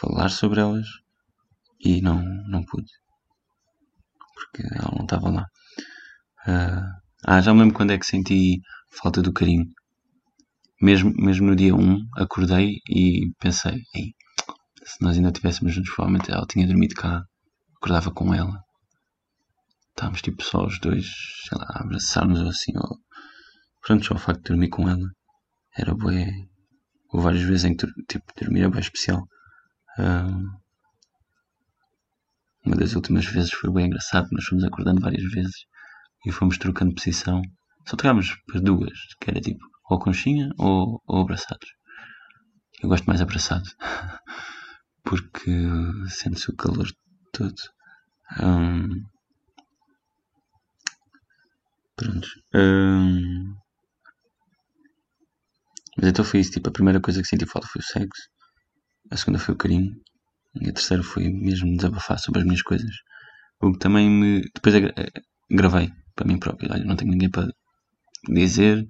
falar 0.00 0.28
sobre 0.28 0.60
elas 0.60 0.86
e 1.80 2.00
não, 2.00 2.22
não 2.48 2.64
pude. 2.64 2.90
Porque 4.34 4.62
ela 4.74 4.92
não 4.96 5.04
estava 5.04 5.30
lá. 5.30 5.46
Uh, 6.46 6.98
ah, 7.24 7.40
já 7.40 7.52
me 7.52 7.60
lembro 7.60 7.74
quando 7.74 7.92
é 7.92 7.98
que 7.98 8.06
senti 8.06 8.60
falta 8.90 9.22
do 9.22 9.32
carinho. 9.32 9.66
Mesmo, 10.80 11.12
mesmo 11.16 11.48
no 11.48 11.56
dia 11.56 11.74
1, 11.74 12.08
acordei 12.16 12.78
e 12.88 13.32
pensei: 13.40 13.82
se 14.84 15.02
nós 15.02 15.16
ainda 15.16 15.28
estivéssemos 15.28 15.74
juntos, 15.74 15.92
provavelmente 15.94 16.30
ela 16.30 16.46
tinha 16.46 16.66
dormido 16.66 16.94
cá, 16.94 17.22
acordava 17.76 18.10
com 18.12 18.32
ela. 18.32 18.62
Estávamos 19.90 20.22
tipo 20.22 20.42
só 20.42 20.64
os 20.64 20.78
dois, 20.78 21.06
sei 21.48 21.58
lá, 21.58 21.66
a 21.70 21.82
abraçar-nos 21.82 22.40
assim. 22.40 22.72
Ou... 22.76 22.98
Pronto, 23.82 24.04
só 24.04 24.14
o 24.14 24.18
facto 24.18 24.42
de 24.42 24.48
dormir 24.48 24.68
com 24.68 24.88
ela 24.88 25.10
era 25.76 25.94
bué. 25.94 26.30
Houve 27.10 27.24
várias 27.24 27.42
vezes 27.42 27.64
em 27.64 27.76
que 27.76 27.86
tipo, 28.08 28.32
dormir 28.40 28.62
é 28.62 28.68
bem 28.68 28.80
especial. 28.80 29.26
Um, 29.98 30.46
uma 32.68 32.76
das 32.76 32.94
últimas 32.94 33.24
vezes 33.24 33.50
foi 33.50 33.72
bem 33.72 33.86
engraçado, 33.86 34.28
nós 34.30 34.44
fomos 34.44 34.62
acordando 34.62 35.00
várias 35.00 35.24
vezes 35.32 35.54
e 36.26 36.30
fomos 36.30 36.58
trocando 36.58 36.94
posição. 36.94 37.40
Só 37.88 37.96
trocámos 37.96 38.36
para 38.46 38.60
duas, 38.60 38.92
que 39.18 39.30
era 39.30 39.40
tipo 39.40 39.64
ou 39.88 39.98
conchinha 39.98 40.50
ou, 40.58 41.02
ou 41.06 41.22
abraçados. 41.22 41.66
Eu 42.82 42.90
gosto 42.90 43.06
mais 43.06 43.22
abraçado 43.22 43.66
porque 45.02 45.50
sente-se 46.10 46.50
o 46.50 46.56
calor 46.56 46.86
todo. 47.32 47.56
Um, 48.38 49.02
pronto. 51.96 52.28
Um, 52.54 53.54
mas 55.96 56.10
então 56.10 56.22
foi 56.22 56.40
isso, 56.40 56.50
tipo, 56.50 56.68
a 56.68 56.72
primeira 56.72 57.00
coisa 57.00 57.22
que 57.22 57.28
senti 57.28 57.46
falta 57.46 57.66
foi 57.66 57.80
o 57.80 57.84
sexo, 57.84 58.28
a 59.10 59.16
segunda 59.16 59.38
foi 59.38 59.54
o 59.54 59.58
carinho, 59.58 59.90
e 60.60 60.68
a 60.68 60.72
terceira 60.72 61.02
foi 61.02 61.28
mesmo 61.28 61.76
desabafar 61.76 62.18
sobre 62.18 62.40
as 62.40 62.46
minhas 62.46 62.62
coisas. 62.62 62.90
O 63.60 63.72
que 63.72 63.78
também 63.78 64.08
me. 64.10 64.42
Depois 64.54 64.74
gravei 65.50 65.90
para 66.14 66.26
mim 66.26 66.38
próprio. 66.38 66.70
Olha, 66.72 66.84
não 66.84 66.96
tenho 66.96 67.10
ninguém 67.10 67.30
para 67.30 67.48
dizer, 68.28 68.86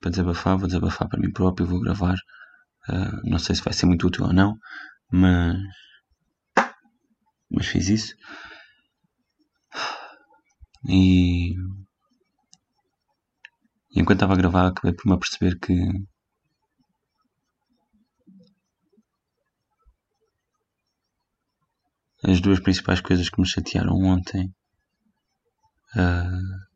para 0.00 0.10
desabafar, 0.10 0.56
vou 0.56 0.66
desabafar 0.66 1.08
para 1.08 1.20
mim 1.20 1.32
próprio, 1.32 1.66
vou 1.66 1.80
gravar. 1.80 2.16
Uh, 2.88 3.30
não 3.30 3.38
sei 3.38 3.54
se 3.54 3.62
vai 3.62 3.72
ser 3.74 3.86
muito 3.86 4.06
útil 4.06 4.24
ou 4.24 4.32
não, 4.32 4.54
mas. 5.10 5.56
Mas 7.50 7.66
fiz 7.66 7.88
isso. 7.88 8.14
E. 10.88 11.52
E 13.90 14.00
enquanto 14.00 14.18
estava 14.18 14.34
a 14.34 14.36
gravar, 14.36 14.68
acabei 14.68 14.94
por 14.94 15.06
me 15.06 15.14
aperceber 15.14 15.58
que 15.58 15.74
as 22.30 22.40
duas 22.40 22.60
principais 22.60 23.00
coisas 23.00 23.28
que 23.28 23.40
me 23.40 23.46
chatearam 23.46 23.94
ontem 23.94 24.52
uh, 25.96 26.68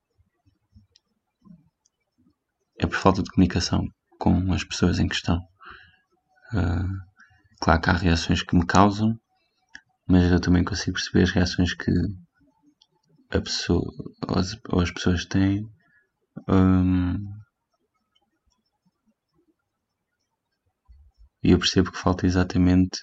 é 2.78 2.86
por 2.86 2.96
falta 2.96 3.22
de 3.22 3.30
comunicação 3.30 3.84
com 4.18 4.52
as 4.52 4.64
pessoas 4.64 4.98
em 4.98 5.08
questão. 5.08 5.38
Uh, 6.52 6.88
claro 7.60 7.80
que 7.80 7.90
há 7.90 7.92
reações 7.92 8.42
que 8.42 8.56
me 8.56 8.66
causam, 8.66 9.18
mas 10.06 10.30
eu 10.30 10.40
também 10.40 10.64
consigo 10.64 10.94
perceber 10.94 11.22
as 11.24 11.30
reações 11.30 11.74
que 11.74 11.90
a 13.30 13.40
pessoa 13.40 13.82
ou 14.28 14.38
as, 14.38 14.56
ou 14.68 14.80
as 14.80 14.90
pessoas 14.90 15.24
têm. 15.24 15.66
Um, 16.48 17.14
e 21.42 21.50
eu 21.50 21.58
percebo 21.58 21.90
que 21.90 21.98
falta 21.98 22.26
exatamente 22.26 23.00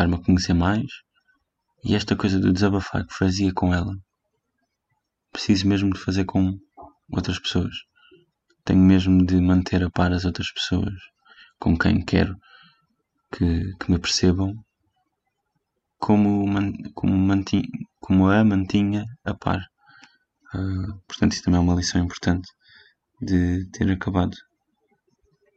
dar-me 0.00 0.14
a 0.14 0.18
conhecer 0.18 0.54
mais 0.54 0.86
e 1.84 1.94
esta 1.94 2.16
coisa 2.16 2.38
do 2.38 2.52
desabafar 2.52 3.06
que 3.06 3.14
fazia 3.14 3.52
com 3.52 3.74
ela. 3.74 3.94
Preciso 5.30 5.68
mesmo 5.68 5.92
de 5.92 6.00
fazer 6.00 6.24
com 6.24 6.58
outras 7.12 7.38
pessoas. 7.38 7.74
Tenho 8.64 8.80
mesmo 8.80 9.24
de 9.24 9.38
manter 9.40 9.82
a 9.84 9.90
par 9.90 10.12
as 10.12 10.24
outras 10.24 10.50
pessoas 10.52 10.94
com 11.58 11.76
quem 11.76 12.02
quero 12.02 12.34
que, 13.30 13.74
que 13.78 13.90
me 13.90 13.98
percebam 13.98 14.54
como, 15.98 16.46
man, 16.46 16.72
como, 16.94 17.14
mantinha, 17.14 17.68
como 18.00 18.28
a 18.30 18.42
mantinha 18.42 19.04
a 19.24 19.34
par. 19.34 19.60
Uh, 20.54 20.98
portanto 21.06 21.32
isso 21.32 21.42
também 21.42 21.58
é 21.58 21.62
uma 21.62 21.74
lição 21.74 22.02
importante 22.02 22.48
de 23.20 23.68
ter 23.70 23.90
acabado. 23.90 24.36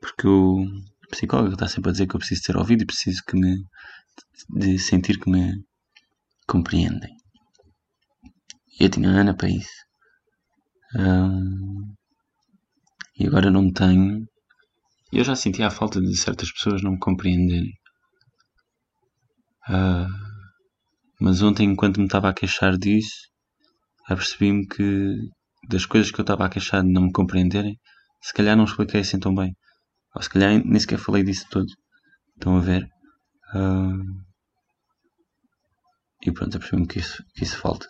Porque 0.02 0.28
o 0.28 0.66
psicólogo 1.10 1.54
está 1.54 1.68
sempre 1.68 1.90
a 1.90 1.94
dizer 1.94 2.08
que 2.08 2.16
eu 2.16 2.20
preciso 2.20 2.42
ser 2.44 2.58
ouvido 2.58 2.84
e 2.84 2.86
preciso 2.86 3.24
que 3.26 3.38
me 3.38 3.64
de 4.50 4.78
sentir 4.80 5.20
que 5.20 5.30
me 5.30 5.64
compreendem. 6.48 7.16
Eu 8.80 8.90
tinha 8.90 9.10
a 9.10 9.22
Ana 9.22 9.36
para 9.36 9.50
isso. 9.50 9.84
E 13.18 13.28
agora 13.28 13.52
não 13.52 13.72
tenho. 13.72 14.26
Eu 15.12 15.24
já 15.24 15.36
sentia 15.36 15.68
a 15.68 15.72
falta 15.72 16.02
de 16.02 16.16
certas 16.18 16.52
pessoas 16.52 16.82
não 16.82 16.94
me 16.94 17.00
compreenderem. 17.00 17.72
Uh, 19.70 20.08
mas 21.22 21.42
ontem, 21.42 21.70
enquanto 21.70 22.00
me 22.00 22.06
estava 22.06 22.30
a 22.30 22.34
queixar 22.34 22.78
disso, 22.78 23.16
apercebi-me 24.08 24.68
que 24.68 25.16
das 25.70 25.86
coisas 25.86 26.12
que 26.12 26.20
eu 26.20 26.24
estava 26.24 26.46
a 26.46 26.50
queixar 26.50 26.84
de 26.84 26.92
não 26.92 27.04
me 27.04 27.12
compreenderem, 27.12 27.80
se 28.22 28.34
calhar 28.34 28.58
não 28.58 28.66
expliquei 28.66 29.02
assim 29.02 29.20
tão 29.20 29.34
bem. 29.34 29.56
Ou 30.16 30.22
se 30.22 30.30
calhar 30.30 30.52
nem 30.66 30.80
sequer 30.80 30.98
falei 30.98 31.24
disso 31.24 31.46
todo. 31.50 31.68
Estão 32.36 32.58
a 32.58 32.62
ver? 32.62 32.88
Uh, 33.54 34.24
e 36.26 36.32
pronto, 36.32 36.58
apercebi-me 36.58 36.88
que 36.88 37.00
isso, 37.00 37.24
que 37.36 37.44
isso 37.44 37.58
falta. 37.58 37.88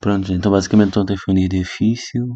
Pronto, 0.00 0.32
então 0.32 0.50
basicamente 0.50 0.98
ontem 0.98 1.16
foi 1.16 1.34
um 1.34 1.36
dia 1.36 1.48
difícil. 1.48 2.34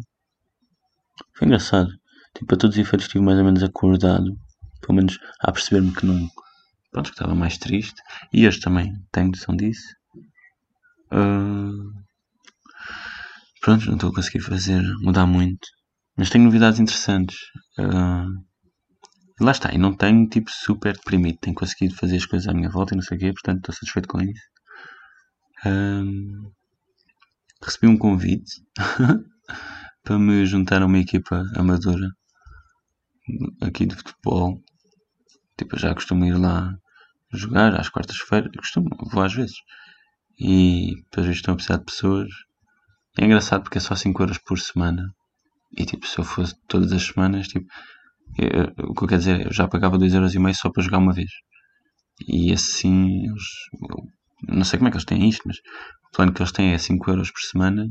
Foi 1.33 1.47
engraçado. 1.47 1.89
Tipo, 2.37 2.53
a 2.53 2.57
todos 2.57 2.75
os 2.75 2.81
efeitos 2.81 3.07
estive 3.07 3.23
mais 3.23 3.39
ou 3.39 3.45
menos 3.45 3.63
acordado. 3.63 4.37
Pelo 4.81 4.95
menos 4.97 5.17
a 5.39 5.51
perceber-me 5.51 5.93
que 5.93 6.05
não. 6.05 6.29
Pronto, 6.91 7.07
que 7.09 7.15
estava 7.15 7.33
mais 7.33 7.57
triste. 7.57 7.99
E 8.31 8.47
hoje 8.47 8.59
também 8.59 8.93
tenho 9.11 9.29
noção 9.29 9.55
disso. 9.55 9.95
Uh... 11.11 11.91
Pronto, 13.61 13.85
não 13.87 13.95
estou 13.95 14.11
a 14.11 14.13
conseguir 14.13 14.41
fazer, 14.41 14.83
mudar 15.01 15.25
muito. 15.25 15.67
Mas 16.17 16.29
tenho 16.29 16.45
novidades 16.45 16.79
interessantes. 16.79 17.37
Uh... 17.77 18.43
Lá 19.39 19.51
está, 19.51 19.73
e 19.73 19.77
não 19.77 19.93
tenho 19.93 20.29
tipo 20.29 20.49
super 20.49 20.93
deprimido, 20.93 21.37
tenho 21.41 21.55
conseguido 21.55 21.95
fazer 21.95 22.15
as 22.15 22.25
coisas 22.25 22.47
à 22.47 22.53
minha 22.53 22.69
volta 22.69 22.93
e 22.93 22.95
não 22.95 23.03
sei 23.03 23.17
o 23.17 23.19
quê, 23.19 23.33
portanto 23.33 23.57
estou 23.57 23.75
satisfeito 23.75 24.07
com 24.07 24.21
isso. 24.21 24.41
Um, 25.65 26.51
recebi 27.61 27.87
um 27.87 27.97
convite 27.97 28.61
para 30.03 30.19
me 30.19 30.45
juntar 30.45 30.81
a 30.81 30.85
uma 30.85 30.99
equipa 30.99 31.43
amadora 31.57 32.07
aqui 33.61 33.85
de 33.85 33.95
futebol. 33.95 34.61
Tipo, 35.57 35.75
eu 35.75 35.79
já 35.79 35.93
costumo 35.93 36.25
ir 36.25 36.37
lá 36.37 36.73
jogar 37.33 37.79
às 37.79 37.89
quartas-feiras, 37.89 38.51
costumo, 38.57 38.89
vou 39.11 39.23
às 39.23 39.33
vezes. 39.33 39.57
E 40.39 40.95
depois 41.03 41.27
estão 41.27 41.53
a 41.53 41.57
precisar 41.57 41.77
de 41.77 41.85
pessoas. 41.85 42.29
É 43.17 43.25
engraçado 43.25 43.63
porque 43.63 43.77
é 43.77 43.81
só 43.81 43.95
5 43.95 44.21
euros 44.21 44.37
por 44.37 44.59
semana. 44.59 45.13
E 45.77 45.85
tipo, 45.85 46.07
se 46.07 46.19
eu 46.19 46.23
fosse 46.23 46.55
todas 46.67 46.91
as 46.91 47.03
semanas, 47.03 47.47
tipo, 47.47 47.67
eu, 48.37 48.89
o 48.89 48.93
que 48.93 49.03
eu 49.03 49.07
quero 49.07 49.19
dizer 49.19 49.41
é, 49.41 49.47
eu 49.47 49.53
já 49.53 49.67
pagava 49.67 49.97
2,5€ 49.97 50.53
só 50.55 50.69
para 50.69 50.83
jogar 50.83 50.97
uma 50.97 51.13
vez. 51.13 51.31
E 52.27 52.51
assim, 52.53 53.25
eles, 53.25 53.43
não 54.47 54.63
sei 54.63 54.79
como 54.79 54.87
é 54.87 54.91
que 54.91 54.97
eles 54.97 55.05
têm 55.05 55.27
isto, 55.27 55.43
mas 55.45 55.57
o 55.57 56.15
plano 56.15 56.33
que 56.33 56.41
eles 56.41 56.51
têm 56.51 56.73
é 56.73 56.77
5€ 56.77 57.07
euros 57.07 57.31
por 57.31 57.41
semana 57.41 57.89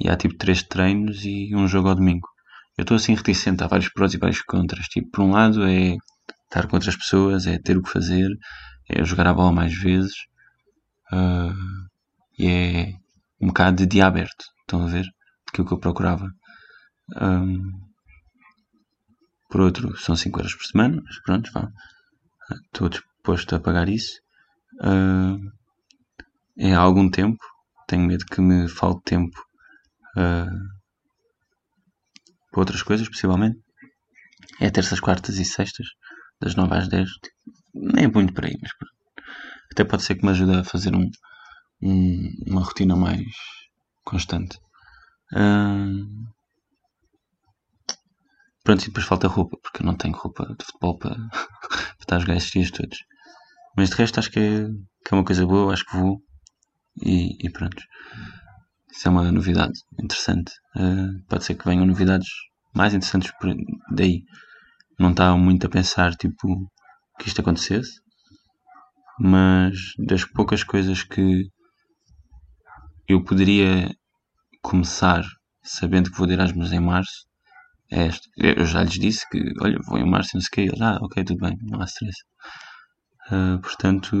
e 0.00 0.08
há 0.08 0.16
tipo 0.16 0.36
3 0.36 0.62
treinos 0.64 1.24
e 1.24 1.54
um 1.54 1.66
jogo 1.66 1.88
ao 1.88 1.94
domingo. 1.94 2.28
Eu 2.76 2.82
estou 2.82 2.96
assim 2.96 3.14
reticente, 3.14 3.62
há 3.64 3.66
vários 3.66 3.88
prós 3.88 4.14
e 4.14 4.18
vários 4.18 4.42
contras. 4.42 4.86
Tipo, 4.86 5.10
por 5.10 5.24
um 5.24 5.32
lado 5.32 5.64
é 5.66 5.96
estar 6.44 6.66
com 6.68 6.76
outras 6.76 6.96
pessoas, 6.96 7.46
é 7.46 7.58
ter 7.58 7.76
o 7.76 7.82
que 7.82 7.90
fazer, 7.90 8.28
é 8.88 9.04
jogar 9.04 9.26
a 9.26 9.34
bola 9.34 9.52
mais 9.52 9.74
vezes 9.74 10.14
uh, 11.12 11.88
e 12.38 12.46
é 12.46 12.92
um 13.40 13.48
bocado 13.48 13.78
de 13.78 13.86
dia 13.86 14.06
aberto. 14.06 14.44
Estão 14.60 14.84
a 14.84 14.86
ver? 14.86 15.06
Aquilo 15.48 15.66
que 15.66 15.74
eu 15.74 15.78
procurava. 15.78 16.30
Um, 17.16 17.88
por 19.48 19.62
outro, 19.62 19.96
são 19.96 20.14
5 20.14 20.38
euros 20.40 20.54
por 20.54 20.64
semana, 20.64 21.02
mas 21.04 21.20
pronto, 21.22 21.50
vá. 21.52 21.70
Estou 22.66 22.88
disposto 22.88 23.54
a 23.54 23.60
pagar 23.60 23.88
isso. 23.88 24.20
Uh, 24.80 25.50
é 26.58 26.74
há 26.74 26.80
algum 26.80 27.10
tempo. 27.10 27.38
Tenho 27.86 28.06
medo 28.06 28.26
que 28.26 28.40
me 28.40 28.68
falte 28.68 29.02
tempo 29.04 29.38
uh, 30.16 30.68
para 32.50 32.60
outras 32.60 32.82
coisas, 32.82 33.08
possivelmente. 33.08 33.58
É 34.60 34.70
terças, 34.70 35.00
quartas 35.00 35.38
e 35.38 35.44
sextas, 35.44 35.86
das 36.40 36.54
9 36.54 36.74
às 36.74 36.88
10. 36.88 37.08
Nem 37.74 38.04
é 38.04 38.08
muito 38.08 38.34
por 38.34 38.44
aí, 38.44 38.56
mas 38.60 38.70
até 39.72 39.84
pode 39.84 40.02
ser 40.02 40.16
que 40.16 40.24
me 40.24 40.32
ajude 40.32 40.56
a 40.56 40.64
fazer 40.64 40.94
um, 40.94 41.08
um, 41.82 42.28
uma 42.46 42.62
rotina 42.62 42.96
mais 42.96 43.24
constante. 44.04 44.58
Uh, 45.32 46.28
pronto, 48.68 48.82
e 48.82 48.88
depois 48.88 49.06
falta 49.06 49.26
roupa, 49.26 49.56
porque 49.62 49.80
eu 49.80 49.86
não 49.86 49.94
tenho 49.94 50.14
roupa 50.14 50.44
de 50.44 50.62
futebol 50.62 50.98
para, 50.98 51.14
para 51.16 51.96
estar 52.00 52.16
a 52.16 52.18
jogar 52.18 52.36
esses 52.36 52.50
dias 52.50 52.70
todos. 52.70 52.98
Mas 53.74 53.88
de 53.88 53.96
resto 53.96 54.18
acho 54.18 54.30
que 54.30 54.38
é, 54.38 54.66
que 55.06 55.14
é 55.14 55.16
uma 55.16 55.24
coisa 55.24 55.46
boa, 55.46 55.72
acho 55.72 55.86
que 55.86 55.96
vou. 55.96 56.20
E, 57.02 57.46
e 57.46 57.50
pronto. 57.50 57.82
Isso 58.92 59.08
é 59.08 59.10
uma 59.10 59.32
novidade 59.32 59.72
interessante. 59.98 60.52
Uh, 60.76 61.24
pode 61.30 61.44
ser 61.44 61.54
que 61.54 61.64
venham 61.64 61.86
novidades 61.86 62.28
mais 62.74 62.92
interessantes 62.92 63.32
por 63.40 63.54
daí. 63.90 64.22
Não 64.98 65.12
estava 65.12 65.38
muito 65.38 65.66
a 65.66 65.70
pensar 65.70 66.14
tipo 66.16 66.70
que 67.18 67.28
isto 67.28 67.40
acontecesse. 67.40 68.02
Mas 69.18 69.78
das 69.98 70.26
poucas 70.26 70.62
coisas 70.62 71.02
que 71.02 71.48
eu 73.08 73.24
poderia 73.24 73.90
começar 74.60 75.24
sabendo 75.62 76.10
que 76.10 76.18
vou 76.18 76.26
de 76.26 76.34
Erasmus 76.34 76.70
em 76.70 76.80
março 76.80 77.27
é. 77.90 78.10
Eu 78.36 78.64
já 78.66 78.82
lhes 78.82 78.98
disse 78.98 79.28
que, 79.30 79.52
olha, 79.60 79.78
vou 79.86 79.98
em 79.98 80.10
quê. 80.52 80.62
Eles, 80.62 80.80
ah, 80.80 80.98
ok, 81.02 81.24
tudo 81.24 81.40
bem, 81.40 81.56
não 81.62 81.80
há 81.80 81.84
stress. 81.84 82.18
Uh, 83.30 83.60
portanto, 83.60 84.16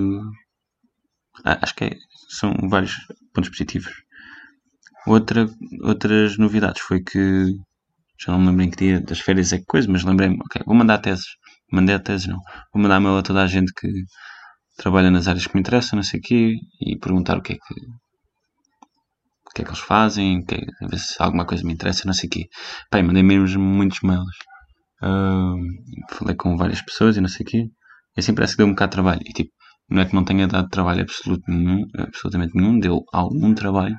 acho 1.44 1.74
que 1.74 1.84
é, 1.84 1.96
são 2.28 2.54
vários 2.68 2.94
pontos 3.32 3.50
positivos. 3.50 3.92
Outra, 5.06 5.48
outras 5.82 6.36
novidades 6.38 6.82
foi 6.82 7.02
que 7.02 7.54
já 8.20 8.32
não 8.32 8.40
me 8.40 8.46
lembro 8.48 8.64
em 8.64 8.70
que 8.70 8.76
dia 8.76 9.00
das 9.00 9.20
férias 9.20 9.52
é 9.52 9.58
que 9.58 9.64
coisa, 9.64 9.90
mas 9.90 10.04
lembrei-me, 10.04 10.36
ok, 10.36 10.62
vou 10.66 10.74
mandar 10.74 10.98
teses. 10.98 11.26
Mandei 11.72 11.94
a 11.94 12.00
tese, 12.00 12.28
não. 12.28 12.38
Vou 12.72 12.82
mandar 12.82 13.00
mail 13.00 13.18
a 13.18 13.22
toda 13.22 13.42
a 13.42 13.46
gente 13.46 13.72
que 13.74 13.88
trabalha 14.76 15.10
nas 15.10 15.28
áreas 15.28 15.46
que 15.46 15.54
me 15.54 15.60
interessam, 15.60 15.96
não 15.96 16.02
sei 16.02 16.20
o 16.20 16.22
quê, 16.22 16.54
e 16.80 16.98
perguntar 16.98 17.38
o 17.38 17.42
que 17.42 17.54
é 17.54 17.56
que 17.56 17.74
o 19.50 19.54
que 19.54 19.62
é 19.62 19.64
que 19.64 19.70
eles 19.70 19.80
fazem, 19.80 20.44
que, 20.44 20.54
a 20.54 20.86
ver 20.86 20.98
se 20.98 21.14
alguma 21.18 21.46
coisa 21.46 21.64
me 21.64 21.72
interessa, 21.72 22.02
não 22.06 22.12
sei 22.12 22.28
o 22.28 22.30
quê. 22.30 22.48
Pai, 22.90 23.02
mandei 23.02 23.22
mesmo 23.22 23.62
muitos 23.62 24.00
mails. 24.02 24.36
Uh, 25.02 25.56
falei 26.10 26.36
com 26.36 26.56
várias 26.56 26.82
pessoas 26.82 27.16
e 27.16 27.20
não 27.20 27.28
sei 27.28 27.44
o 27.44 27.48
quê. 27.48 27.64
E 28.16 28.20
assim 28.20 28.34
parece 28.34 28.54
que 28.54 28.58
deu 28.58 28.66
um 28.66 28.70
bocado 28.70 28.90
de 28.90 28.94
trabalho. 28.94 29.20
E 29.24 29.32
tipo, 29.32 29.50
não 29.88 30.02
é 30.02 30.06
que 30.06 30.14
não 30.14 30.24
tenha 30.24 30.46
dado 30.46 30.68
trabalho 30.68 31.02
absoluto 31.02 31.44
nenhum, 31.48 31.84
absolutamente 31.98 32.54
nenhum, 32.54 32.78
deu 32.78 33.02
algum 33.12 33.54
trabalho. 33.54 33.96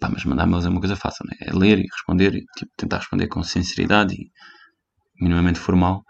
Pá, 0.00 0.08
mas 0.10 0.24
mandar 0.24 0.46
mails 0.46 0.66
é 0.66 0.68
uma 0.68 0.80
coisa 0.80 0.96
fácil, 0.96 1.24
né? 1.26 1.36
É 1.40 1.52
ler 1.52 1.78
e 1.78 1.82
responder 1.82 2.34
e 2.34 2.44
tipo, 2.58 2.70
tentar 2.76 2.98
responder 2.98 3.28
com 3.28 3.42
sinceridade 3.42 4.14
e 4.14 4.30
minimamente 5.20 5.58
formal. 5.58 6.02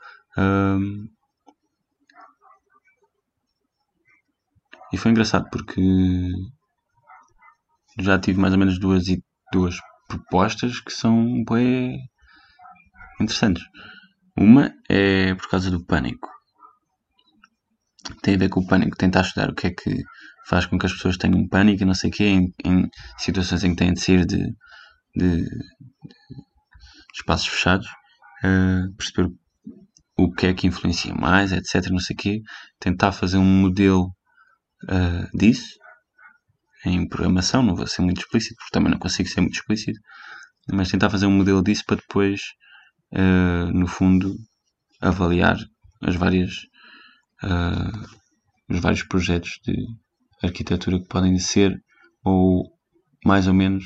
E 4.92 4.96
foi 4.96 5.10
engraçado 5.10 5.48
porque 5.50 5.80
já 7.98 8.18
tive 8.18 8.38
mais 8.38 8.52
ou 8.52 8.58
menos 8.58 8.78
duas, 8.78 9.04
duas 9.52 9.76
propostas 10.08 10.80
que 10.80 10.92
são 10.92 11.44
bem 11.44 11.98
interessantes. 13.20 13.64
Uma 14.36 14.72
é 14.88 15.34
por 15.34 15.48
causa 15.48 15.70
do 15.70 15.84
pânico. 15.84 16.28
Tem 18.22 18.34
a 18.34 18.38
ver 18.38 18.48
com 18.48 18.60
o 18.60 18.66
pânico, 18.66 18.96
tentar 18.96 19.22
estudar 19.22 19.50
o 19.50 19.54
que 19.54 19.68
é 19.68 19.70
que 19.70 20.02
faz 20.46 20.66
com 20.66 20.78
que 20.78 20.86
as 20.86 20.92
pessoas 20.92 21.16
tenham 21.16 21.48
pânico 21.48 21.82
e 21.82 21.86
não 21.86 21.94
sei 21.94 22.10
o 22.10 22.12
quê, 22.12 22.24
em, 22.24 22.54
em, 22.64 22.88
situações 23.18 23.64
em 23.64 23.70
que 23.70 23.76
têm 23.76 23.92
de 23.92 24.00
ser 24.00 24.24
de, 24.24 24.38
de, 25.16 25.42
de 25.42 25.48
espaços 27.14 27.48
fechados, 27.48 27.88
uh, 28.44 28.94
perceber 28.96 29.32
o 30.18 30.32
que 30.32 30.46
é 30.46 30.54
que 30.54 30.66
influencia 30.66 31.14
mais, 31.14 31.50
etc. 31.50 31.90
Não 31.90 31.98
sei 31.98 32.14
o 32.14 32.18
quê, 32.18 32.42
tentar 32.78 33.10
fazer 33.10 33.38
um 33.38 33.60
modelo 33.62 34.06
uh, 34.84 35.36
disso 35.36 35.76
em 36.86 37.08
programação, 37.08 37.62
não 37.62 37.74
vou 37.74 37.86
ser 37.86 38.02
muito 38.02 38.20
explícito, 38.20 38.56
porque 38.56 38.72
também 38.72 38.90
não 38.90 38.98
consigo 38.98 39.28
ser 39.28 39.40
muito 39.40 39.54
explícito, 39.54 39.98
mas 40.72 40.90
tentar 40.90 41.10
fazer 41.10 41.26
um 41.26 41.36
modelo 41.36 41.62
disso 41.62 41.84
para 41.86 41.96
depois, 41.96 42.40
uh, 43.12 43.72
no 43.72 43.86
fundo, 43.86 44.34
avaliar 45.00 45.58
as 46.02 46.14
várias, 46.14 46.52
uh, 47.42 48.06
os 48.68 48.80
vários 48.80 49.02
projetos 49.02 49.58
de 49.64 49.74
arquitetura 50.42 51.00
que 51.00 51.08
podem 51.08 51.38
ser 51.38 51.76
ou 52.24 52.70
mais 53.24 53.46
ou 53.46 53.54
menos 53.54 53.84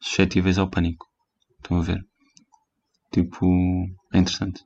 suscetíveis 0.00 0.58
ao 0.58 0.70
pânico. 0.70 1.06
Estão 1.60 1.78
a 1.78 1.82
ver? 1.82 2.04
Tipo, 3.12 3.46
é 4.12 4.18
interessante. 4.18 4.62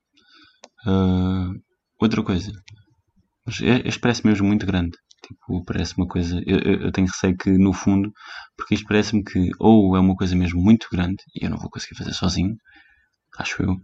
Uh, 0.87 1.58
outra 2.00 2.22
coisa, 2.22 2.52
mas 3.46 3.61
este 3.61 4.00
parece 4.00 4.26
mesmo 4.26 4.46
muito 4.46 4.66
grande. 4.66 4.96
Tipo, 5.26 5.64
parece 5.64 5.96
uma 5.96 6.06
coisa. 6.06 6.42
Eu, 6.46 6.58
eu, 6.58 6.92
tenho 6.92 7.06
receio 7.06 7.37
que, 7.37 7.50
no 7.50 7.72
fundo, 7.72 8.12
porque 8.56 8.74
isto 8.74 8.87
parece-me 8.87 9.22
que 9.22 9.50
ou 9.58 9.96
é 9.96 10.00
uma 10.00 10.16
coisa 10.16 10.35
mesmo 10.35 10.61
muito 10.61 10.88
grande 10.90 11.22
e 11.35 11.44
eu 11.44 11.50
não 11.50 11.58
vou 11.58 11.70
conseguir 11.70 11.96
fazer 11.96 12.12
sozinho, 12.12 12.56
acho 13.38 13.62
eu. 13.62 13.76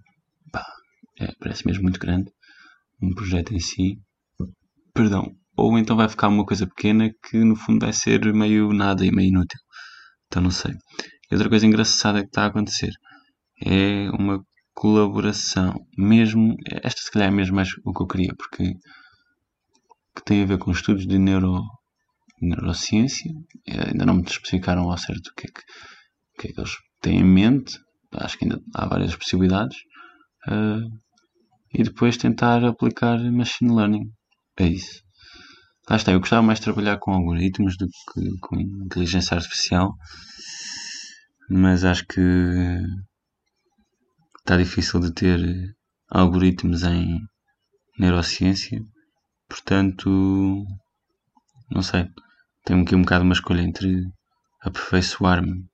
Pá, 0.52 0.66
é, 1.20 1.32
parece 1.40 1.66
mesmo 1.66 1.84
muito 1.84 2.00
grande. 2.00 2.30
Um 3.02 3.14
projeto 3.14 3.54
em 3.54 3.60
si. 3.60 3.98
Perdão. 4.92 5.32
Ou 5.56 5.78
então 5.78 5.96
vai 5.96 6.08
ficar 6.08 6.28
uma 6.28 6.44
coisa 6.44 6.66
pequena 6.66 7.10
que, 7.28 7.38
no 7.38 7.56
fundo, 7.56 7.84
vai 7.84 7.92
ser 7.92 8.32
meio 8.34 8.72
nada 8.72 9.04
e 9.04 9.12
meio 9.12 9.28
inútil. 9.28 9.60
Então, 10.26 10.42
não 10.42 10.50
sei. 10.50 10.72
E 11.30 11.34
outra 11.34 11.48
coisa 11.48 11.66
engraçada 11.66 12.20
que 12.20 12.28
está 12.28 12.44
a 12.44 12.46
acontecer 12.46 12.92
é 13.64 14.10
uma 14.10 14.42
colaboração. 14.74 15.74
Mesmo. 15.96 16.56
Esta, 16.82 17.00
se 17.02 17.10
calhar, 17.10 17.28
é 17.28 17.32
mesmo 17.32 17.56
mais 17.56 17.70
o 17.84 17.92
que 17.92 18.02
eu 18.02 18.06
queria, 18.06 18.34
porque 18.36 18.72
que 18.72 18.78
tem 20.28 20.42
a 20.42 20.46
ver 20.46 20.58
com 20.58 20.70
estudos 20.70 21.06
de 21.06 21.18
neuro, 21.18 21.62
neurociência. 22.42 23.32
Eh, 23.66 23.88
ainda 23.88 24.04
não 24.04 24.14
me 24.16 24.22
especificaram 24.22 24.90
ao 24.90 24.98
certo 24.98 25.28
o 25.28 25.34
que 25.34 25.46
é 25.46 25.50
que, 25.50 25.60
o 25.60 26.40
que, 26.40 26.48
é 26.48 26.52
que 26.52 26.60
eles 26.60 26.72
têm 27.00 27.20
em 27.20 27.24
mente. 27.24 27.78
Acho 28.12 28.36
que 28.36 28.44
ainda 28.44 28.60
há 28.74 28.86
várias 28.86 29.16
possibilidades. 29.16 29.76
Uh, 30.46 30.84
e 31.72 31.82
depois 31.82 32.18
tentar 32.18 32.62
aplicar 32.64 33.18
machine 33.32 33.74
learning. 33.74 34.04
É 34.58 34.66
isso. 34.66 35.02
Lá 35.88 35.96
está, 35.96 36.12
eu 36.12 36.20
gostava 36.20 36.42
mais 36.42 36.58
de 36.58 36.64
trabalhar 36.64 36.98
com 36.98 37.12
algoritmos 37.12 37.76
do 37.78 37.86
que 37.86 38.38
com 38.40 38.60
inteligência 38.60 39.34
artificial, 39.34 39.94
mas 41.48 41.84
acho 41.84 42.06
que 42.06 42.20
está 44.40 44.56
difícil 44.58 45.00
de 45.00 45.12
ter 45.12 45.40
algoritmos 46.10 46.82
em 46.82 47.18
neurociência 47.98 48.78
Portanto, 49.48 50.66
não 51.70 51.82
sei. 51.82 52.08
Tenho 52.64 52.82
aqui 52.82 52.94
um 52.94 53.02
bocado 53.02 53.24
uma 53.24 53.32
escolha 53.32 53.62
entre 53.62 54.04
aperfeiçoar-me 54.60 55.64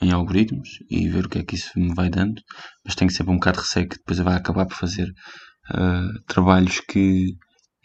em 0.00 0.12
algoritmos 0.12 0.68
e 0.90 1.08
ver 1.08 1.26
o 1.26 1.28
que 1.28 1.38
é 1.38 1.44
que 1.44 1.54
isso 1.54 1.70
me 1.78 1.94
vai 1.94 2.10
dando, 2.10 2.42
mas 2.84 2.94
tenho 2.94 3.10
sempre 3.10 3.32
um 3.32 3.36
bocado 3.36 3.58
de 3.58 3.64
receio 3.64 3.88
que 3.88 3.96
depois 3.96 4.18
vai 4.18 4.34
acabar 4.34 4.66
por 4.66 4.76
fazer 4.76 5.08
uh, 5.70 6.22
trabalhos 6.26 6.80
que, 6.80 7.34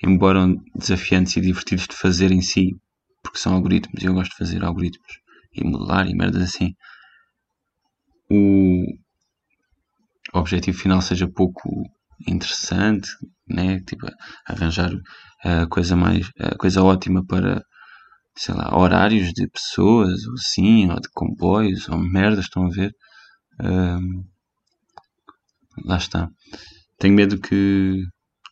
embora 0.03 0.47
desafiantes 0.75 1.37
e 1.37 1.41
divertidos 1.41 1.87
de 1.87 1.95
fazer 1.95 2.31
em 2.31 2.41
si, 2.41 2.75
porque 3.23 3.37
são 3.37 3.53
algoritmos 3.53 4.03
e 4.03 4.07
eu 4.07 4.13
gosto 4.13 4.31
de 4.31 4.37
fazer 4.37 4.63
algoritmos 4.63 5.19
e 5.53 5.63
modelar 5.63 6.07
e 6.07 6.15
merdas 6.15 6.41
assim, 6.41 6.73
o 8.29 8.85
objetivo 10.33 10.77
final 10.77 11.01
seja 11.01 11.27
pouco 11.27 11.69
interessante, 12.27 13.09
né? 13.47 13.79
Tipo, 13.81 14.07
arranjar 14.47 14.91
a 15.43 15.67
coisa 15.67 15.95
mais, 15.95 16.29
a 16.39 16.55
coisa 16.55 16.83
ótima 16.83 17.25
para, 17.25 17.63
sei 18.37 18.55
lá, 18.55 18.77
horários 18.77 19.31
de 19.33 19.47
pessoas, 19.49 20.25
ou 20.27 20.37
sim, 20.37 20.89
ou 20.89 20.99
de 20.99 21.09
comboios, 21.13 21.89
ou 21.89 21.97
merdas, 21.97 22.45
estão 22.45 22.65
a 22.65 22.69
ver? 22.69 22.91
Lá 25.85 25.97
está. 25.97 26.29
Tenho 26.99 27.15
medo 27.15 27.39
que, 27.39 28.03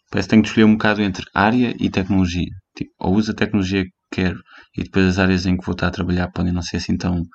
parece 0.10 0.28
que 0.28 0.32
tenho 0.32 0.42
que 0.42 0.50
escolher 0.50 0.66
um 0.66 0.74
bocado 0.74 1.02
entre 1.02 1.26
área 1.34 1.76
e 1.80 1.90
tecnologia. 1.90 2.52
Tipo, 2.76 2.92
ou 3.00 3.16
uso 3.16 3.32
a 3.32 3.36
tecnologia 3.36 3.84
que 3.84 3.92
quero 4.12 4.40
e 4.76 4.84
depois 4.84 5.06
as 5.06 5.20
áreas 5.20 5.46
em 5.46 5.58
que 5.58 5.66
vou 5.66 5.74
estar 5.74 5.88
a 5.88 5.92
trabalhar 5.92 6.32
podem 6.32 6.54
não 6.54 6.62
ser 6.62 6.78
assim 6.78 6.98
tão 6.98 7.22
uh, 7.22 7.26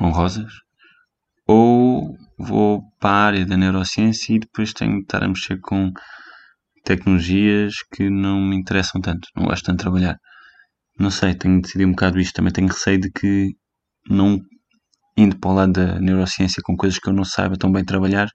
honrosas, 0.00 0.52
ou 1.46 2.16
vou 2.38 2.82
para 3.00 3.10
a 3.10 3.26
área 3.26 3.46
da 3.46 3.56
neurociência 3.56 4.34
e 4.34 4.38
depois 4.38 4.72
tenho 4.72 4.96
de 4.96 5.02
estar 5.02 5.22
a 5.22 5.28
mexer 5.28 5.60
com 5.60 5.92
tecnologias 6.84 7.74
que 7.92 8.10
não 8.10 8.40
me 8.40 8.56
interessam 8.56 9.00
tanto, 9.00 9.28
não 9.36 9.46
gosto 9.46 9.64
tanto 9.64 9.78
de 9.78 9.82
trabalhar. 9.82 10.18
Não 10.98 11.10
sei, 11.10 11.34
tenho 11.34 11.60
decidido 11.60 11.88
um 11.88 11.92
bocado 11.92 12.20
isto. 12.20 12.34
Também 12.34 12.52
tenho 12.52 12.68
receio 12.68 13.00
de 13.00 13.10
que, 13.10 13.50
não 14.08 14.40
indo 15.16 15.38
para 15.38 15.50
o 15.50 15.54
lado 15.54 15.72
da 15.72 16.00
neurociência 16.00 16.62
com 16.62 16.76
coisas 16.76 16.98
que 16.98 17.08
eu 17.08 17.12
não 17.12 17.24
saiba 17.24 17.56
tão 17.56 17.72
bem 17.72 17.84
trabalhar, 17.84 18.28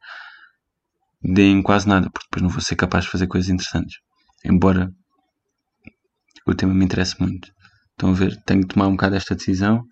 deem 1.22 1.62
quase 1.62 1.88
nada, 1.88 2.10
porque 2.12 2.28
depois 2.30 2.44
não 2.44 2.50
vou 2.50 2.62
ser 2.62 2.76
capaz 2.76 3.06
de 3.06 3.12
fazer 3.12 3.28
coisas 3.28 3.50
interessantes. 3.50 3.98
Embora 4.44 4.90
o 6.46 6.56
tema 6.56 6.74
me 6.74 6.86
interesse 6.86 7.20
muito. 7.20 7.50
Estão 7.92 8.12
a 8.12 8.14
ver? 8.14 8.36
Tenho 8.46 8.62
de 8.62 8.68
tomar 8.68 8.88
um 8.88 8.92
bocado 8.92 9.16
esta 9.16 9.36
decisão. 9.36 9.84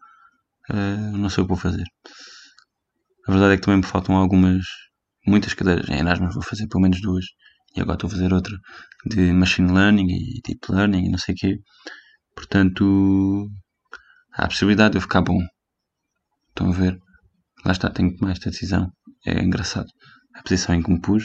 Uh, 0.69 1.17
não 1.17 1.29
sei 1.29 1.43
o 1.43 1.45
que 1.45 1.53
vou 1.53 1.57
fazer. 1.57 1.85
A 3.27 3.31
verdade 3.31 3.53
é 3.53 3.57
que 3.57 3.63
também 3.63 3.81
me 3.81 3.85
faltam 3.85 4.15
algumas, 4.15 4.63
muitas 5.25 5.53
cadeiras. 5.53 5.89
Em 5.89 5.99
Erasmus 5.99 6.33
vou 6.33 6.43
fazer 6.43 6.67
pelo 6.67 6.81
menos 6.81 7.01
duas. 7.01 7.25
E 7.75 7.81
agora 7.81 7.95
estou 7.95 8.07
a 8.07 8.11
fazer 8.11 8.33
outra 8.33 8.57
de 9.05 9.33
Machine 9.33 9.71
Learning 9.71 10.07
e 10.09 10.41
Deep 10.45 10.71
Learning 10.71 11.05
e 11.05 11.09
não 11.11 11.17
sei 11.17 11.35
o 11.35 11.37
quê. 11.37 11.57
Portanto, 12.33 13.49
há 14.33 14.45
a 14.45 14.47
possibilidade 14.47 14.93
de 14.93 14.97
eu 14.97 15.01
ficar 15.01 15.21
bom. 15.21 15.39
Estão 16.49 16.69
a 16.69 16.73
ver? 16.73 16.97
Lá 17.65 17.73
está, 17.73 17.89
tenho 17.89 18.11
que 18.11 18.17
tomar 18.17 18.31
esta 18.31 18.49
decisão. 18.49 18.89
É 19.25 19.43
engraçado. 19.43 19.87
A 20.33 20.41
posição 20.41 20.73
em 20.73 20.81
que 20.81 20.89
me 20.89 21.01
pus. 21.01 21.23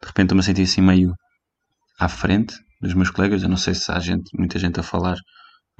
De 0.00 0.06
repente 0.08 0.26
estou-me 0.26 0.40
a 0.40 0.44
sentir 0.44 0.62
assim 0.62 0.80
meio 0.80 1.12
à 1.98 2.08
frente 2.08 2.56
dos 2.80 2.94
meus 2.94 3.10
colegas. 3.10 3.42
Eu 3.42 3.50
não 3.50 3.56
sei 3.58 3.74
se 3.74 3.92
há 3.92 3.98
gente, 4.00 4.30
muita 4.38 4.58
gente 4.58 4.80
a 4.80 4.82
falar 4.82 5.16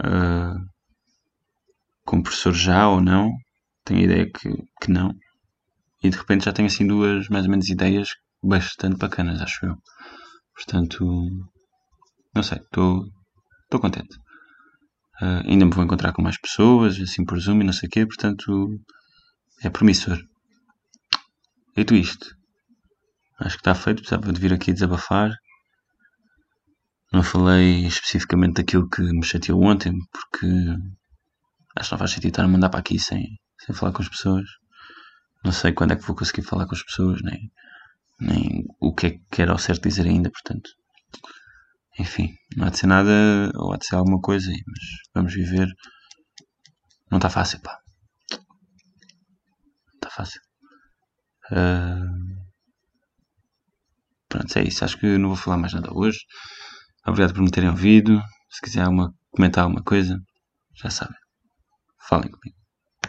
uh, 0.00 0.59
com 2.05 2.18
o 2.18 2.22
professor 2.22 2.52
já 2.52 2.87
ou 2.87 3.00
não. 3.00 3.31
Tenho 3.87 4.01
a 4.01 4.05
ideia 4.05 4.31
que, 4.31 4.51
que 4.83 4.90
não. 4.90 5.14
E 6.03 6.11
de 6.11 6.16
repente 6.16 6.44
já 6.44 6.53
tenho 6.53 6.66
assim 6.66 6.87
duas, 6.87 7.29
mais 7.29 7.44
ou 7.44 7.51
menos, 7.51 7.70
ideias 7.70 8.09
bastante 8.42 8.99
bacanas, 8.99 9.40
acho 9.40 9.64
eu. 9.64 9.77
Portanto, 10.55 11.05
não 12.35 12.42
sei, 12.42 12.59
estou 12.59 13.81
contente. 13.81 14.14
Uh, 15.22 15.49
ainda 15.49 15.64
me 15.64 15.72
vou 15.72 15.85
encontrar 15.85 16.12
com 16.12 16.20
mais 16.20 16.38
pessoas, 16.38 17.01
assim 17.01 17.25
por 17.25 17.38
Zoom 17.40 17.62
e 17.62 17.64
não 17.64 17.72
sei 17.72 17.87
o 17.87 17.90
quê, 17.90 18.05
portanto 18.05 18.68
é 19.62 19.70
promissor. 19.70 20.18
Dito 21.75 21.94
isto, 21.94 22.27
acho 23.38 23.57
que 23.57 23.61
está 23.61 23.75
feito, 23.75 23.99
precisava 23.99 24.33
de 24.33 24.40
vir 24.40 24.53
aqui 24.53 24.72
desabafar. 24.72 25.31
Não 27.12 27.22
falei 27.22 27.87
especificamente 27.87 28.57
daquilo 28.57 28.88
que 28.88 29.01
me 29.01 29.25
chateou 29.25 29.62
ontem, 29.62 29.96
porque 30.12 30.46
acho 31.77 31.88
que 31.88 31.92
não 31.94 31.99
faz 31.99 32.11
sentido 32.11 32.31
estar 32.31 32.44
a 32.44 32.49
mandar 32.49 32.68
para 32.68 32.81
aqui 32.81 32.99
sem, 32.99 33.25
sem 33.59 33.75
falar 33.75 33.92
com 33.92 34.03
as 34.03 34.09
pessoas. 34.09 34.47
Não 35.45 35.53
sei 35.53 35.73
quando 35.73 35.92
é 35.92 35.97
que 35.97 36.07
vou 36.07 36.16
conseguir 36.16 36.42
falar 36.42 36.66
com 36.66 36.75
as 36.75 36.83
pessoas, 36.83 37.21
nem, 37.23 37.51
nem 38.21 38.64
o 38.81 38.95
que 38.95 39.07
é 39.07 39.11
que 39.11 39.25
quero 39.31 39.53
ao 39.53 39.59
certo 39.59 39.88
dizer 39.88 40.07
ainda, 40.07 40.31
portanto. 40.31 40.71
Enfim, 41.99 42.35
não 42.57 42.66
há 42.66 42.71
de 42.71 42.79
ser 42.79 42.87
nada, 42.87 43.51
ou 43.55 43.73
há 43.73 43.77
de 43.77 43.87
ser 43.87 43.97
alguma 43.97 44.21
coisa, 44.21 44.51
mas 44.51 44.81
vamos 45.14 45.35
viver. 45.35 45.69
Não 47.11 47.19
está 47.19 47.31
fácil, 47.31 47.61
pá. 47.61 47.79
Não 48.33 49.95
está 49.95 50.11
fácil. 50.11 50.40
Uh... 51.51 52.47
Pronto, 54.29 54.59
é 54.59 54.64
isso. 54.64 54.85
Acho 54.85 54.99
que 54.99 55.19
não 55.19 55.29
vou 55.29 55.37
falar 55.37 55.57
mais 55.57 55.73
nada 55.73 55.88
hoje. 55.92 56.19
Obrigado 57.07 57.33
por 57.33 57.42
me 57.42 57.51
terem 57.51 57.71
ouvido. 57.71 58.21
Se 58.51 58.61
quiser 58.61 58.87
comentar 59.31 59.64
alguma 59.64 59.83
coisa, 59.83 60.21
já 60.75 60.90
sabem. 60.90 61.16
Falem 62.09 62.31
comigo. 62.31 62.65